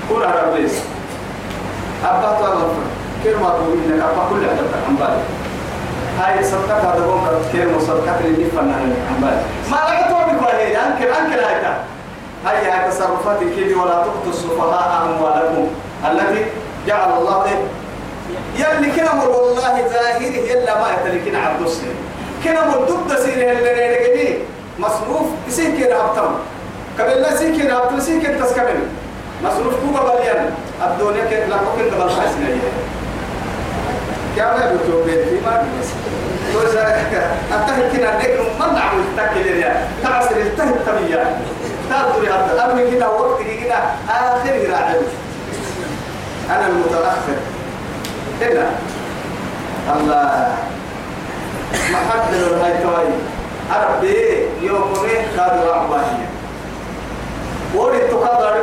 [0.09, 0.75] كل عرب ليس
[2.05, 2.73] أبا طالب
[3.25, 5.23] كلمة تقول إنك أبا كل عدد عن بالي
[6.21, 7.19] هاي صدقة هذا هو
[7.53, 11.57] كلمة صدقة اللي نفنا عن بالي ما لقيتوا بكوهين أنكر أنكر هاي
[12.47, 15.67] هاي هاي تصرفات كيدي ولا تؤتوا السفهاء أموالكم.
[16.11, 16.45] التي
[16.87, 17.59] جعل الله إيه؟
[18.57, 21.95] يلي كنا مر والله ظاهره يلا ما يتلكين عبد السنين
[22.45, 24.39] كنا مر ضد سيره اللي نرجعني
[24.79, 26.35] مصروف يسين كنا هبتم
[26.99, 27.13] قبل
[27.59, 28.79] كنا هبتم سين كنا تسكمل
[29.45, 30.51] مصروف كوبا بليان.
[30.83, 32.49] الدنيا كنا لا ممكن قبل حاسنا
[34.37, 35.89] كيف ما بتقول في ما بس.
[36.53, 36.89] توزع
[37.53, 41.37] أتاه كنا نقول ما نعمل تكلم يا تعصر التاه تبيا
[41.91, 42.65] تقدر هذا.
[42.65, 43.75] أبني كده وقت كده
[44.11, 45.01] آخر راعي.
[46.51, 47.39] أنا المتأخر.
[48.43, 48.71] هنا
[49.97, 50.57] الله.
[51.93, 53.13] ما حد له هاي توي
[53.77, 56.36] أربي يومي كادوا عباهية
[57.75, 58.55] ورد تقدر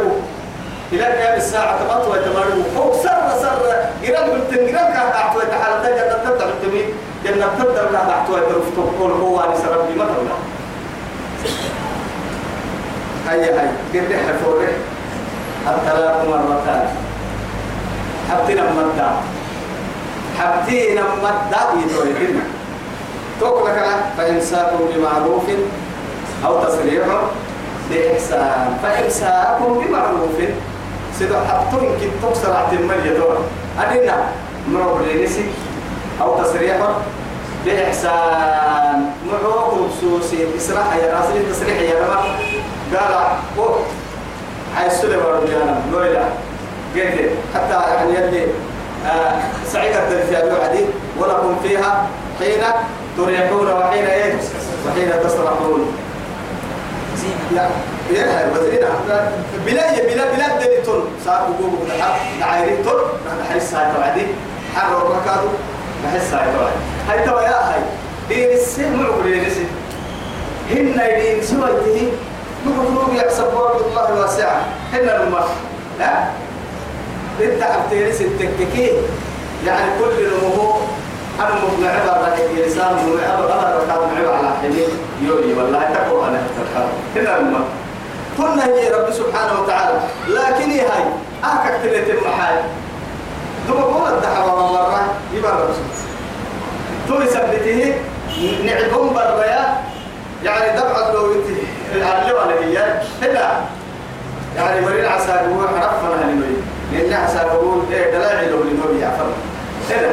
[0.91, 3.75] إلى كام الساعة تبطل وتمرد فوق سر سر.
[4.01, 6.83] جيران قلت جيران كان تحت وتحالة جنة تبدأ تمي
[7.25, 10.37] جنة تبدأ كان تحت وترفض كل هو أنا سربي ما تبدأ.
[13.29, 13.71] هيا هيا.
[13.93, 14.73] قد حفوره
[15.67, 16.87] الطلاق مرتان
[18.29, 19.09] حبتنا مدى
[20.39, 22.43] حبتنا مدى يتوهدنا
[23.39, 25.43] توقع لك فإمساك بمعروف
[26.45, 27.03] أو تسريح
[27.89, 28.77] بإحسان.
[28.83, 30.37] فإمساكم بمعروف.
[31.19, 33.19] سيدو حبتو يمكن تكسر عتم المرية
[33.79, 34.17] أدينا
[34.67, 35.45] مرور لنسي
[36.21, 36.77] أو تسريح
[37.65, 39.05] بإحسان.
[39.31, 42.25] معوق خصوصي إسراح يا راسل تسريح يا رب
[42.95, 43.13] قال
[43.57, 43.79] أوه
[44.75, 46.25] حي السلم ورجانا لويلا
[46.95, 48.47] قلت حتى يعني يلي
[49.07, 50.85] آه سعيد الدرس أبي عدي
[51.19, 52.07] ولكم فيها
[52.39, 52.63] حين
[53.17, 54.33] تريحون وحين إيه؟
[54.87, 55.91] وحين تسرحون.
[57.51, 57.67] لا
[58.13, 58.89] يا وزيرنا
[59.65, 60.85] بلا بلا بلا دليل
[61.25, 61.89] صار بقول
[62.39, 63.01] دعايري تون
[63.41, 64.25] نحس هاي توعدي
[64.75, 65.47] حر ركادو
[66.05, 66.75] نحس هاي توعدي
[67.09, 67.81] هاي توا يا هاي
[68.29, 69.65] دين السن معقول دين السن
[70.71, 72.11] هن دين سويته
[72.67, 73.47] نقول يحسب
[73.87, 74.61] الله واسعة
[74.93, 75.49] هن المرء
[75.99, 76.23] لا.
[77.41, 78.91] إنت عبتين ستككي
[79.67, 80.73] يعني كل نمو
[81.39, 84.89] أنا مبنى عبر رأيك لسان مبنى عبر أنا ركاب عبر على حليل
[85.27, 86.41] يولي والله تقوى أنا
[87.15, 87.65] هنا المرء
[88.37, 91.03] قلنا هي رب سبحانه وتعالى لكن هي هاي؟
[91.43, 92.55] أهكك تلت المحال
[93.67, 95.85] ثم قول الدعوة مرة يبقى رسول
[97.07, 97.95] تو يثبته
[98.65, 99.77] نعبهم بريا
[100.43, 102.77] يعني دفع لو اللي ولا هي
[103.21, 103.61] هنا
[104.55, 106.55] يعني ورين عسى هو حرفنا هنوي
[106.93, 109.25] لأن عسى هو إيه دلاعي لو لنوي يعفر.
[109.89, 110.09] هنا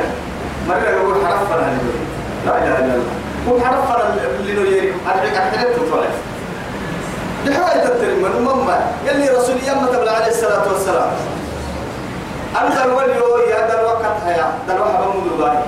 [0.68, 1.94] مرة يقول حرفنا هنوي
[2.46, 3.19] لا إله إلا الله.
[3.48, 4.14] هو حرفنا
[4.46, 6.06] لنوي أرجع أحترمت تطلع.
[7.46, 11.10] بحواية الترمى المما يلي رسول يما تبلع عليه الصلاة والسلام.
[12.62, 15.58] أنت الوليو يا دل وقت هيا دل وحبا مدوباي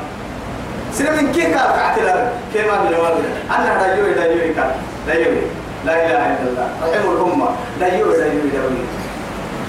[0.94, 4.70] سنمين كي كار كعتلا كيما من الوالد أنا دايوي دايوي كار
[5.06, 5.42] دايوي
[5.86, 6.68] لا إله إلا الله.
[6.82, 7.48] رحم الأمة.
[7.80, 8.84] دايوي دايوي دايوي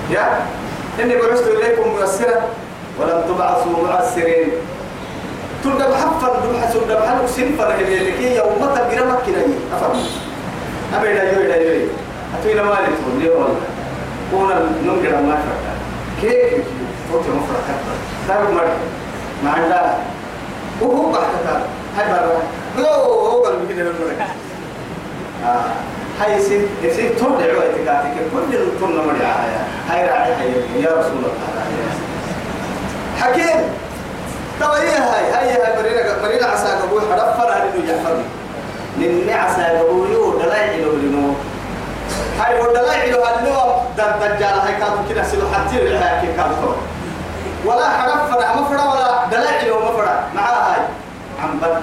[0.09, 0.39] يا
[0.99, 2.41] إني بعثت إليكم ميسرا
[2.99, 4.51] ولم تبعثوا معسرين.
[5.63, 9.43] تلقى بحفر بحثوا بحثوا سنفر اللي يوم تقرا مكنا
[9.73, 10.03] أفهم؟
[10.93, 11.85] أبي دايوي دايوي
[12.39, 13.55] أتوي لما لتقول لي والله
[14.31, 14.49] كون
[14.85, 15.63] نمجر ما فرق
[16.21, 16.63] كيف
[17.11, 17.63] فوت مفرق
[18.27, 18.67] دار مر
[19.43, 19.97] ما عندها
[20.81, 21.63] وهو بحثها
[21.97, 22.41] هاي برا
[22.77, 24.25] لو هو قال بكده نمر
[25.45, 25.61] آه.
[26.21, 26.61] هاي سين
[26.95, 29.33] سين تود عوي تكاتك كل الطن نمر يا
[29.89, 31.31] هاي راعي هاي يا رسول الله.
[33.19, 33.82] حكيم.
[34.63, 38.23] ترى هي هاي هاي هاي مرينا مرينا عسى قبول حرفنا لإنه يحفظني
[38.97, 41.35] من عسى قبول يو دلائل لإنه
[42.39, 43.53] هاي ودلائل هاللو
[43.97, 46.73] دجال هاي كانوا كده سلو حتى الحياة كيف كانوا.
[47.65, 50.81] ولا حرفنا مفرا ولا دلائل ومفرا مع هاي.
[51.43, 51.81] عم بد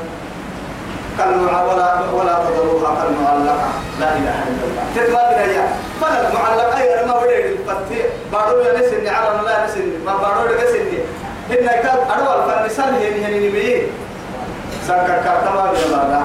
[1.19, 3.69] كالمع ولا ولا تضروها كالمعلقة
[4.01, 4.85] لا إله إلا الله.
[4.97, 5.69] تتما بنيا
[6.01, 8.03] فلا المعلقة أي ما بدي الفتي
[8.33, 10.99] بارو يا نسني على الله نسني ما بارو يا نسني
[11.53, 13.83] إن كان أروى الفنسان هني هني نبيه
[14.89, 16.21] سكر كرتما بلا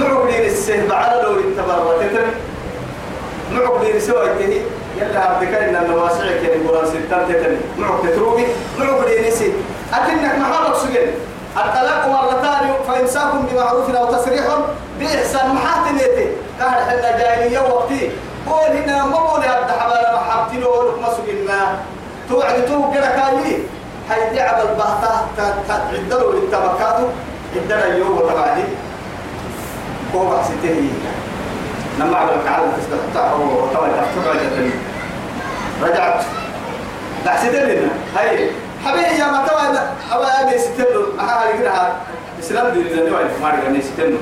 [0.00, 2.28] معقدين السه بعد لو انتبر تتم
[3.52, 4.60] معقدين سوى التهي
[5.00, 8.46] يلا عبدك إن النواسع كان يقولون ستان تتم معقد تروبي
[8.78, 9.52] معقدين سي
[9.94, 11.06] أكنك محارك سجن.
[11.56, 14.44] الطلاق مرتان فإمساكم بمعروف أو تسريح
[15.00, 16.26] بإحسان محاتنيتي
[16.60, 18.10] قال حنا جاهلية وقتي.
[18.50, 21.78] قول هنا قول يا حبالا محبتين ولك ما سجنا
[22.28, 23.58] توعد تو كده كاي
[24.10, 25.12] هاي دعب البهتة
[25.68, 27.06] تعدلوا للتبكاتو
[27.56, 28.64] عندنا اليوم وتبعدي.
[30.12, 30.90] كوبا ستين
[32.00, 34.32] لما عملك على تستطيع وطبعا تفتح
[35.82, 36.24] رجعت.
[37.24, 38.50] تحسدين لنا هاي.
[38.84, 39.60] حبيبي يا ما توا
[40.12, 41.92] أبا أبي ستلو أها لقينا
[42.40, 44.18] إسلام دين لنا نوعي ما لقينا ستلو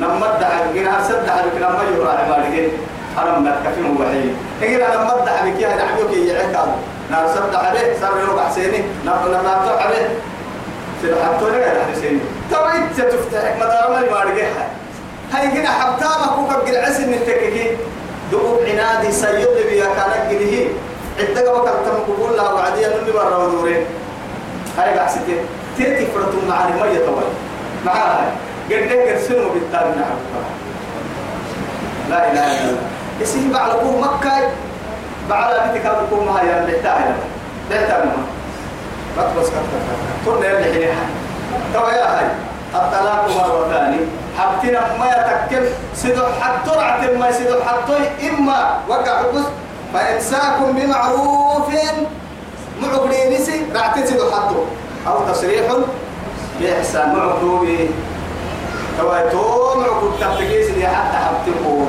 [0.00, 2.72] نما دع لقينا سد دع لقينا ما يورا ما لقينا
[3.18, 4.24] أنا ما كفي موحي
[4.60, 6.70] لقينا نما دع لقينا نعمل كي يعكال
[7.10, 10.08] نار سد دع به صار يوم حسيني نقول نما توا به
[11.02, 14.66] سيد حتى ولا حسيني توا إنت تفتح مدار ما لقينا
[15.32, 17.76] هاي كنا حبتاما كوكا قلعس من تككي
[18.32, 23.84] دقوب عنادي سيد بيا كانت قده عدة وقت تم قبول لها وعديا من برا ودورين
[24.78, 25.36] هاي قاعدتي
[25.76, 27.22] تيتي فرتم مع المية طول
[27.86, 28.32] معاها
[28.70, 30.16] قد قرسنوا بالتالي نعم.
[32.10, 32.82] لا إله إلا الله.
[33.20, 34.50] يسيه بعلقوه مكة.
[35.30, 37.14] بعلا بيتك هي؟ اللي تعالى
[37.70, 38.12] لا تعلم
[39.16, 39.60] ما تبص كتر
[40.26, 41.06] كنا اللي حينها
[41.74, 42.26] توا يا هاي
[42.74, 44.06] الطلاق مرتان
[44.38, 49.44] حبتنا ما يتكل سيدو حتى رعت ما سيدو حتى إما وقع بس
[49.94, 51.70] فإمساك بمعروف.
[52.82, 54.54] معقلين نسي رعت سيدو حتى
[55.06, 55.62] أو تصريح
[56.60, 57.16] بإحسان.
[57.16, 57.90] معقلو به
[58.98, 61.84] توايتو معقل تحتكيس اللي حتى حبتكو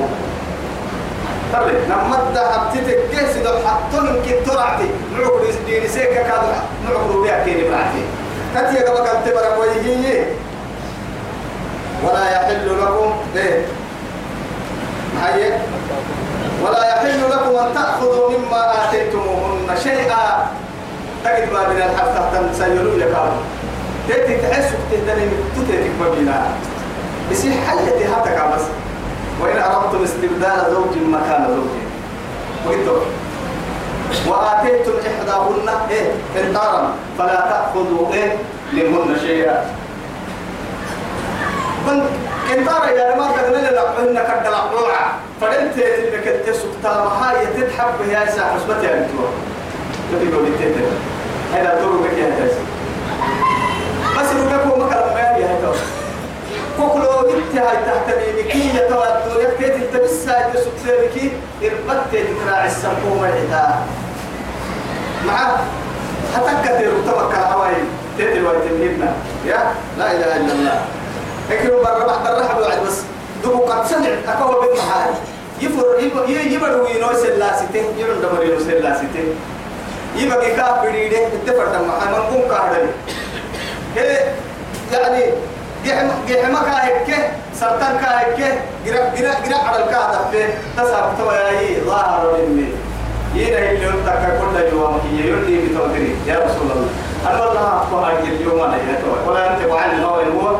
[1.52, 6.46] طيب نمد حبتك كيس دو حتى يمكن ترعتي معقل ديني سيكا كادو
[6.88, 8.02] معقلو بها كيني برعتي
[8.54, 10.24] كتيا قبل كنت برا ويهي
[12.04, 13.64] ولا يحل لكم إيه.
[15.22, 15.60] هيا
[16.62, 20.46] ولا يحل لكم أن تأخذوا مما آتيتموهن شيئا.
[21.24, 23.32] تجد ما من الحق تحت سيلوا يقال
[24.08, 26.46] تأتي تحسوا تهتني تتأتي بنا
[27.30, 28.81] يصير حياتي هاتك بس.
[29.42, 31.74] وإن أردتم استبدال زوج مكان زوج.
[32.66, 33.00] وقلتوا
[34.26, 36.94] وآتيتم إحداهن إيه؟ قنطارا.
[37.18, 38.36] فلا تأخذوا إيه؟
[38.72, 39.64] منهن شيئا.
[41.86, 42.02] من
[42.50, 46.86] قنطارا يا ما قد لنا إن كد العروعة فلنت إنك تسكت
[47.20, 49.28] هاي تتحب يا ساعة حسبتي يا بتوع
[50.12, 50.86] تبي قولي تتر
[51.54, 52.52] هذا دور بك يا تاس
[54.18, 55.74] بس مكان ما يا هذا
[56.76, 63.28] كوكلو انت هاي تحت بيبكي يا تودو يكتي تبس هاي تسكت بكي إربت تكراع السمكومة
[63.28, 63.86] العتاء
[65.26, 65.60] معه
[66.34, 67.74] هتكتر وتوكل هواي
[68.18, 69.12] تدري ويتمهمنا
[69.46, 70.80] يا؟ لا إله إلا الله.
[71.50, 72.98] اكرم برا بعد الرحب وعد بس.
[73.44, 75.14] دبو قد سمع أكوه بالمحال
[75.60, 75.84] يفر
[76.52, 79.34] يبر وينو سلاسته يبر دمر ينو سلاسته
[80.16, 82.88] يبقى كاف بديده اتفر دم من قوم كهدري
[83.96, 84.34] إيه
[84.92, 85.24] يعني
[85.84, 92.68] جحم جحم كاهك سرطان كاهك جرا جرا جرا على الكهدف في تسعة توياي ظاهر مني.
[93.34, 96.88] ينا اللي يتك كل يوم هي يردي بتوتري يا رسول الله.
[97.30, 98.76] أنا والله أقوى اليوم أنا
[99.26, 100.56] ولا أنت وعلي هو هو؟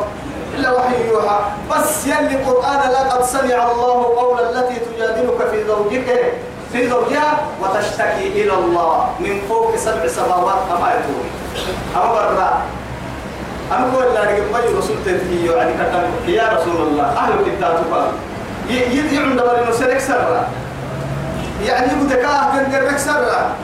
[0.57, 1.39] إلا وحي يوحى.
[1.71, 6.33] بس يلي قرآن لقد سمع الله قول التي تجادلك في زوجك
[6.71, 9.09] في زوجها وتشتكي إلى الله.
[9.19, 11.25] من فوق سبع سماوات كما يقول
[11.95, 12.61] أما برا.
[13.77, 17.03] أنا أقول لا نجيب ما رسول تنتهي يعني كتب يا رسول الله.
[17.05, 18.07] أهل الكتاب تقال
[18.69, 20.47] يعند بري نسلك سرا
[21.65, 23.55] يعني تكاه كن قرك سرا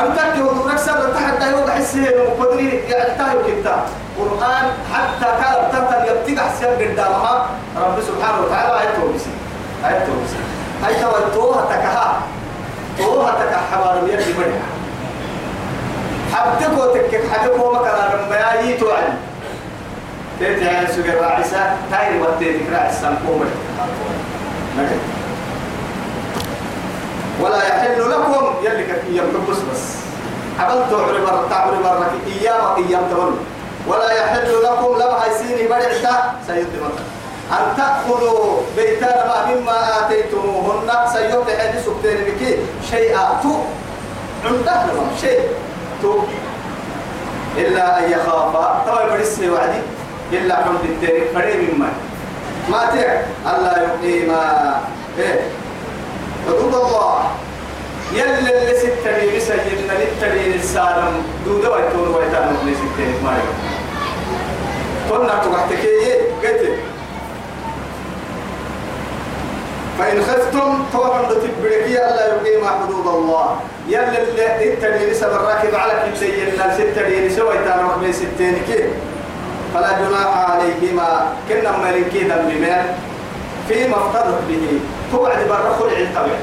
[0.00, 3.80] أنت تقول سرا تحت أيوة حسه وقدري يعني تايو كتاب
[4.18, 4.64] قرآن
[4.94, 7.46] حتى كان تتن يبتدع سير قدامها
[7.76, 9.30] رب سبحانه وتعالى آية توبسي
[9.84, 10.36] آية توبسي
[10.84, 12.20] هاي توا توها تكها
[12.98, 14.66] توها تكها حوار بيك بدها
[16.36, 19.16] حبتك وتكك حبك ومكان رمبيا يتو عن
[20.38, 23.46] تيتي يعني سوق الراعسة تاير وتيتي راعسة مقومة
[27.40, 29.56] ولا يحل لكم يلي كفي يمكن بس.
[29.56, 29.82] بس
[30.60, 33.36] عملت عربر تعبر برك إيام إيام تولوا
[33.88, 36.88] ولا يحل لكم لما هيسيني برعتا سيدنا
[37.52, 40.90] أن تأخذوا بيتان ما مما آتيتموهن.
[41.12, 42.58] سيوت حدي سبتين بكي.
[42.90, 43.54] شيئا تو.
[44.44, 45.40] عنده لهم شيء.
[46.02, 46.18] تو
[47.58, 48.84] إلا أن يخافا.
[48.86, 49.80] طبعا برسي وعدي.
[50.32, 51.88] إلا حمد التاني فريق مما
[52.70, 53.10] ما تيك
[53.46, 54.42] الله يقيما
[55.18, 55.40] إيه.
[56.46, 57.18] حدود الله.
[58.12, 63.52] يلا اللي ستري بسجدنا للترين السالم دودة ويتون ويتان اللي ستري ماريو
[65.10, 66.20] قلنا تبحتك إيه
[69.98, 73.56] فإن خفتم طبعا تبركي ألا يقيم حدود الله.
[73.88, 78.86] يلا اللي الترين سب الراكب على كل شيء الناس الترين سوى يتان وحمي ستين كيف
[79.74, 81.26] فلا جناح عليهما.
[81.48, 82.84] كنا ملكي ذنب
[83.68, 84.80] فيما افترض به.
[85.12, 86.38] توعد برا خلع الطبيعي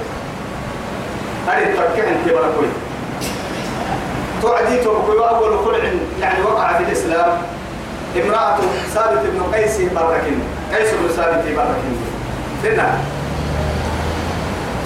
[1.47, 2.67] هذه التركة انت برا كوي
[4.41, 5.89] توعدي توكوي أول خلع
[6.21, 7.37] يعني وقع في الإسلام.
[8.23, 8.57] امرأة
[8.93, 10.35] ثابت بن قيس بركن
[10.71, 11.75] كيس الرسالة تبارك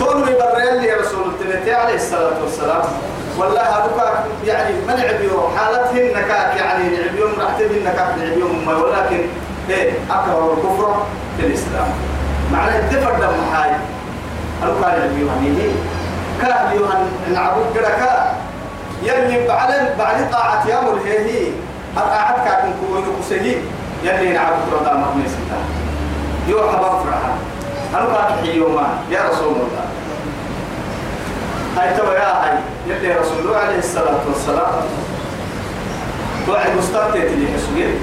[0.01, 2.81] لنا تقول لي رسول الله عليه الصلاة والسلام؟
[3.37, 4.01] والله هذوك
[4.45, 9.21] يعني ما نعبيو حالتهن كاك يعني نعبيهم رحتهن كاك نعبيهم ولكن
[9.69, 11.05] إيه أكبر الكفر
[11.37, 11.87] في الإسلام.
[12.51, 13.71] معنى الدفر دم حاي.
[14.63, 15.71] هذوك نعبيو هنيه
[16.41, 18.35] كاه يوهن نعبد كذا
[19.03, 21.47] يلي بعد بعد طاعة يا هي
[21.97, 23.55] أقعد كاكم كونوا كسهي
[24.03, 25.57] يلي نعبد رضا مهمي ستا
[26.47, 26.59] يو
[28.05, 29.85] كان يوما يا رسول الله.
[31.77, 32.57] هاي تبا يا هاي.
[32.87, 34.73] يلي رسول الله عليه الصلاة والسلام.
[36.47, 37.99] توعد مستقطة اللي حسوين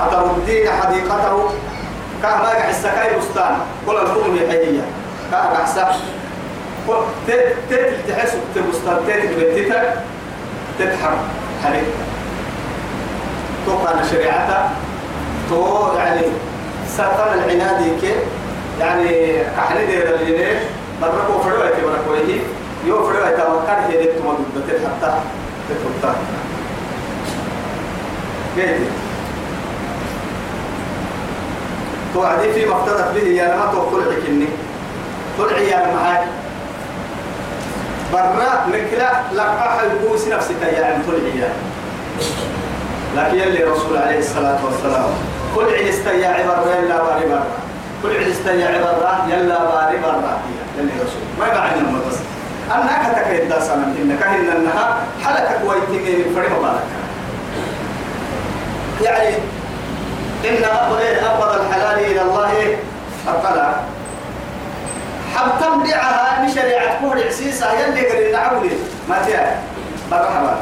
[0.00, 1.50] أتردين حديقته.
[2.22, 3.56] كان ما قاعد السكاي بستان.
[3.86, 4.84] كل الفضل يحيية
[5.30, 5.68] كان قاعد
[7.26, 8.36] تت تت تحس
[8.70, 8.96] بستان.
[9.06, 9.94] تت بيتك
[10.78, 11.18] تتحرك.
[11.64, 11.84] حريق.
[13.66, 14.58] تو كان شريعته
[15.50, 16.22] تو يعني
[16.96, 18.14] سرطان العنادي كي
[18.80, 20.56] يعني كحلي دير اللي
[21.02, 22.40] مركو فروا يتي مركو يجي
[22.86, 25.14] يو فروا يتي وكان هي دي تما ضد حتى
[25.68, 26.14] تتوتا
[28.56, 28.76] كيف
[32.14, 34.46] تو عدي في مفترض به يا ما تو كل حكني
[35.38, 36.24] كل عيال معاك.
[38.12, 41.52] برا نكلا لقاح البوس نفسك يا عم كل عيال.
[43.16, 45.10] لكن يلي رسول عليه الصلاة والسلام
[45.56, 47.40] كل عيستا يا عبر يلا باري
[48.02, 50.38] كل عيستا يا عبر يلا باري برا.
[50.78, 52.18] يلي رسول ما يبعني ما بس.
[52.72, 56.82] أنا كتك الداسنا إنك إن النها حلقة كويتي من فريق بالك
[59.02, 59.34] يعني
[60.44, 60.64] إن
[61.24, 62.76] أفضل الحلال إلى الله
[63.28, 63.84] الطلاق
[65.36, 67.72] حب دعها مشريعة كور عسيسة.
[67.72, 68.70] يلي قال نعولي
[69.08, 69.62] ما جاء
[70.10, 70.56] مرحبا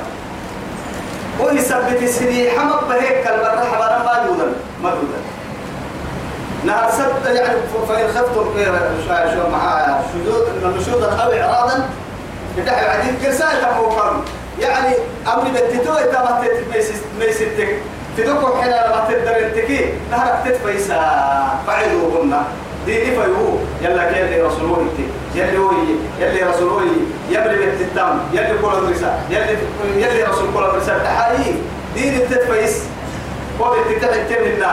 [1.40, 4.90] ويثبت السري حمد بهيك المرحبا ما دودا ما
[6.64, 7.58] نهار سبت يعني
[7.88, 8.44] فإن خفتم
[9.34, 11.88] شو مع شذوذ نشوذا أو إعراضا
[12.56, 14.20] بدحي عديد كرسالة موقم
[14.60, 14.94] يعني
[15.26, 16.42] أمر بتتو إتما
[17.20, 17.76] ميستك
[18.18, 21.00] تدوكم حين لما تدر التكي نهرك تتفيسا.
[21.66, 22.42] فعلوهن.
[22.86, 23.48] ديني فيهو.
[23.82, 24.86] يلا كيلي رسولوه
[25.34, 25.70] يلي هو
[26.20, 26.82] يلي رسولوه
[27.30, 28.20] يبري بيت التام.
[28.32, 29.56] يلي كل درسا يلي
[29.96, 31.54] يلي رسول كل درسا تحايي
[31.94, 32.82] دين التفيس
[33.60, 34.72] هو بتتبع التمنى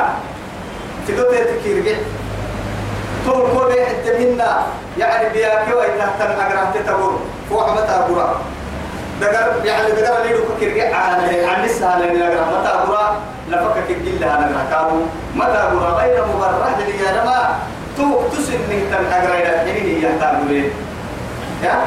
[1.08, 1.95] تدوت تكير جي
[3.26, 4.64] طول كل حتى منا
[4.97, 8.41] يعني بياكي ويتهتم أقرأ تتبور فوق متى أقرأ
[9.22, 13.16] دقر يعني دقر اللي يدوك كيرجع على عن السهل اللي أقرأ متى أقرأ
[13.49, 14.91] لفكك الجلة أنا أقرأ
[15.36, 17.55] متى أقرأ غير مبرر لي أنا ما
[17.97, 20.10] تو تسن من تن أقرأ إلى حين هي
[20.49, 20.70] ليه
[21.64, 21.82] يا؟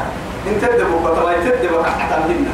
[0.46, 2.52] إن تدبوا كتما تدبوا حتى منا.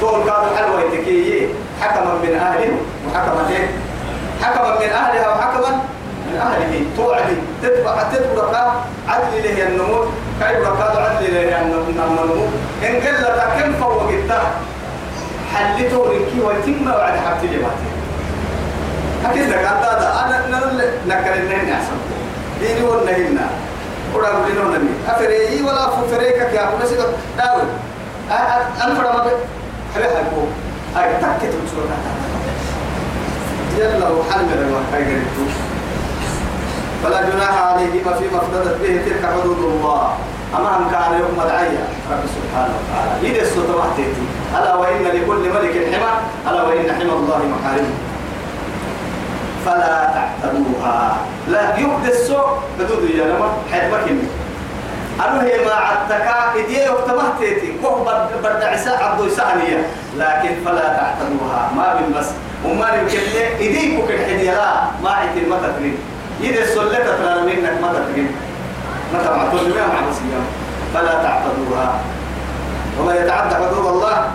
[0.00, 1.48] تقول كاد الحلوة يتكي
[1.80, 2.72] حكما من أهله
[3.08, 3.68] وحكما إيه
[4.42, 5.70] حكما من أهلها وحكما
[6.26, 6.84] من أهله.
[6.96, 7.36] توعدي.
[7.62, 8.72] تتبع تتبع
[9.08, 10.04] عدل له النمو
[10.40, 12.44] كيف ركاد عدل له النمو
[12.82, 13.18] إن قل
[13.62, 14.50] كم فوقتها
[15.54, 17.88] حلته لكي ويتم وعد حبتي لباتي
[19.26, 20.24] أكيد لك هذا.
[20.24, 20.36] أنا
[21.06, 21.98] نكر النهن أحسن
[22.60, 23.38] ديني والنهن
[24.14, 26.98] ولا بلين ونمي أفريي ولا فريك يا أبو نسيت.
[27.38, 27.68] داول
[28.82, 29.30] أنا فرما بي
[29.94, 30.42] حبيها الكو
[30.96, 31.98] أي تكت بسرعة
[33.78, 34.48] يلا وحل
[37.04, 40.14] فلا جناح عليهما فيما افتدت به تلك حدود الله.
[40.56, 41.84] أما أن كان يوم مدعية.
[42.10, 43.30] رب سبحانه وتعالى.
[43.30, 43.74] إذا السلطة
[44.58, 46.12] ألا وإن لكل ملك حمى.
[46.50, 47.94] ألا وإن حمى الله محارمه
[49.66, 51.16] فلا تعتدوها.
[51.48, 52.46] لا يبدي السوء
[52.78, 53.94] بدود يا نما حيث
[55.20, 56.28] أنا هي ما عدتك.
[56.56, 58.04] إديه يكتمه تيتي كوه
[58.42, 61.70] برد عساء يسانية لكن فلا تعتدوها.
[61.76, 62.30] ما بالمس.
[62.64, 63.18] وما يمكن
[63.60, 65.96] إديك كل حدي لا ما عيت المتقلين
[66.40, 68.30] إذا سلت ترى منك متقلين
[69.14, 70.00] متى ما تقول ما مع
[70.94, 72.00] فلا تعتدوها
[73.00, 74.30] وما يتعدى حدود الله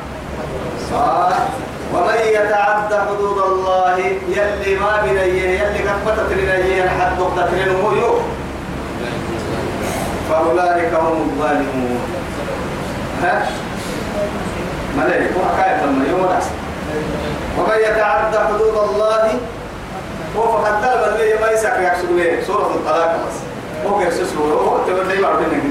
[0.90, 1.48] صالح
[1.94, 3.98] ومن يتعدى حدود الله
[4.30, 8.20] يلي ما بنيه يلي كفت ترينيه حد ترينه يو
[10.30, 12.00] فأولئك هم الظالمون.
[13.24, 13.48] ها؟
[14.98, 16.63] ملك وحكاية لما يوم العصر
[17.58, 19.40] ومن يتعدى حدود الله
[20.38, 23.38] هو فقد طلب اللي ما يسعك يكسب ليه سورة الطلاق بس.
[23.86, 25.64] هو كيرسس له هو تبدأ يبعد منك.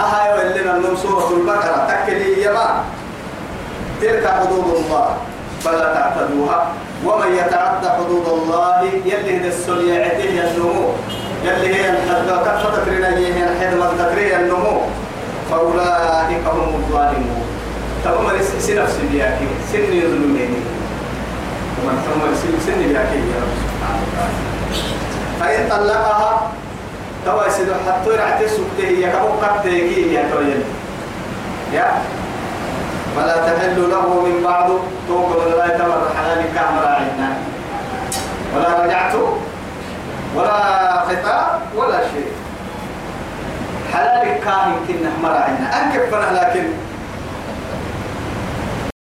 [0.00, 1.88] أهاي اللي نمنم سورة البقرة.
[1.88, 2.84] تكلي يما
[4.00, 5.16] تلك حدود الله.
[5.64, 6.72] فلا تعتدوها.
[7.04, 10.88] ومن يتعدى حدود الله يلي هد السليعته النمو.
[11.44, 14.80] يلي هي الحد كفت ترينا هي الحد من تكري النمو.
[15.50, 17.53] فأولئك هم الظالمون.
[18.04, 20.54] تمام سن نفس بياكي سن يظلمين
[21.80, 24.36] ومن ثم سن سن بياكي يا رب سبحانه وتعالى.
[25.40, 26.50] فإن طلقها
[27.26, 30.62] توا يسيد حتى يرعتي سكته هي كمو قتيكي يا توين
[31.72, 31.88] يا.
[33.16, 34.68] ولا تحل له من بعد
[35.08, 37.28] توقف لا يتمر حلال كامرا عنا
[38.56, 39.14] ولا رجعت
[40.36, 42.32] ولا خطاب ولا شيء.
[43.92, 46.64] حلال كاهن كنا مرا عنا أنكف لكن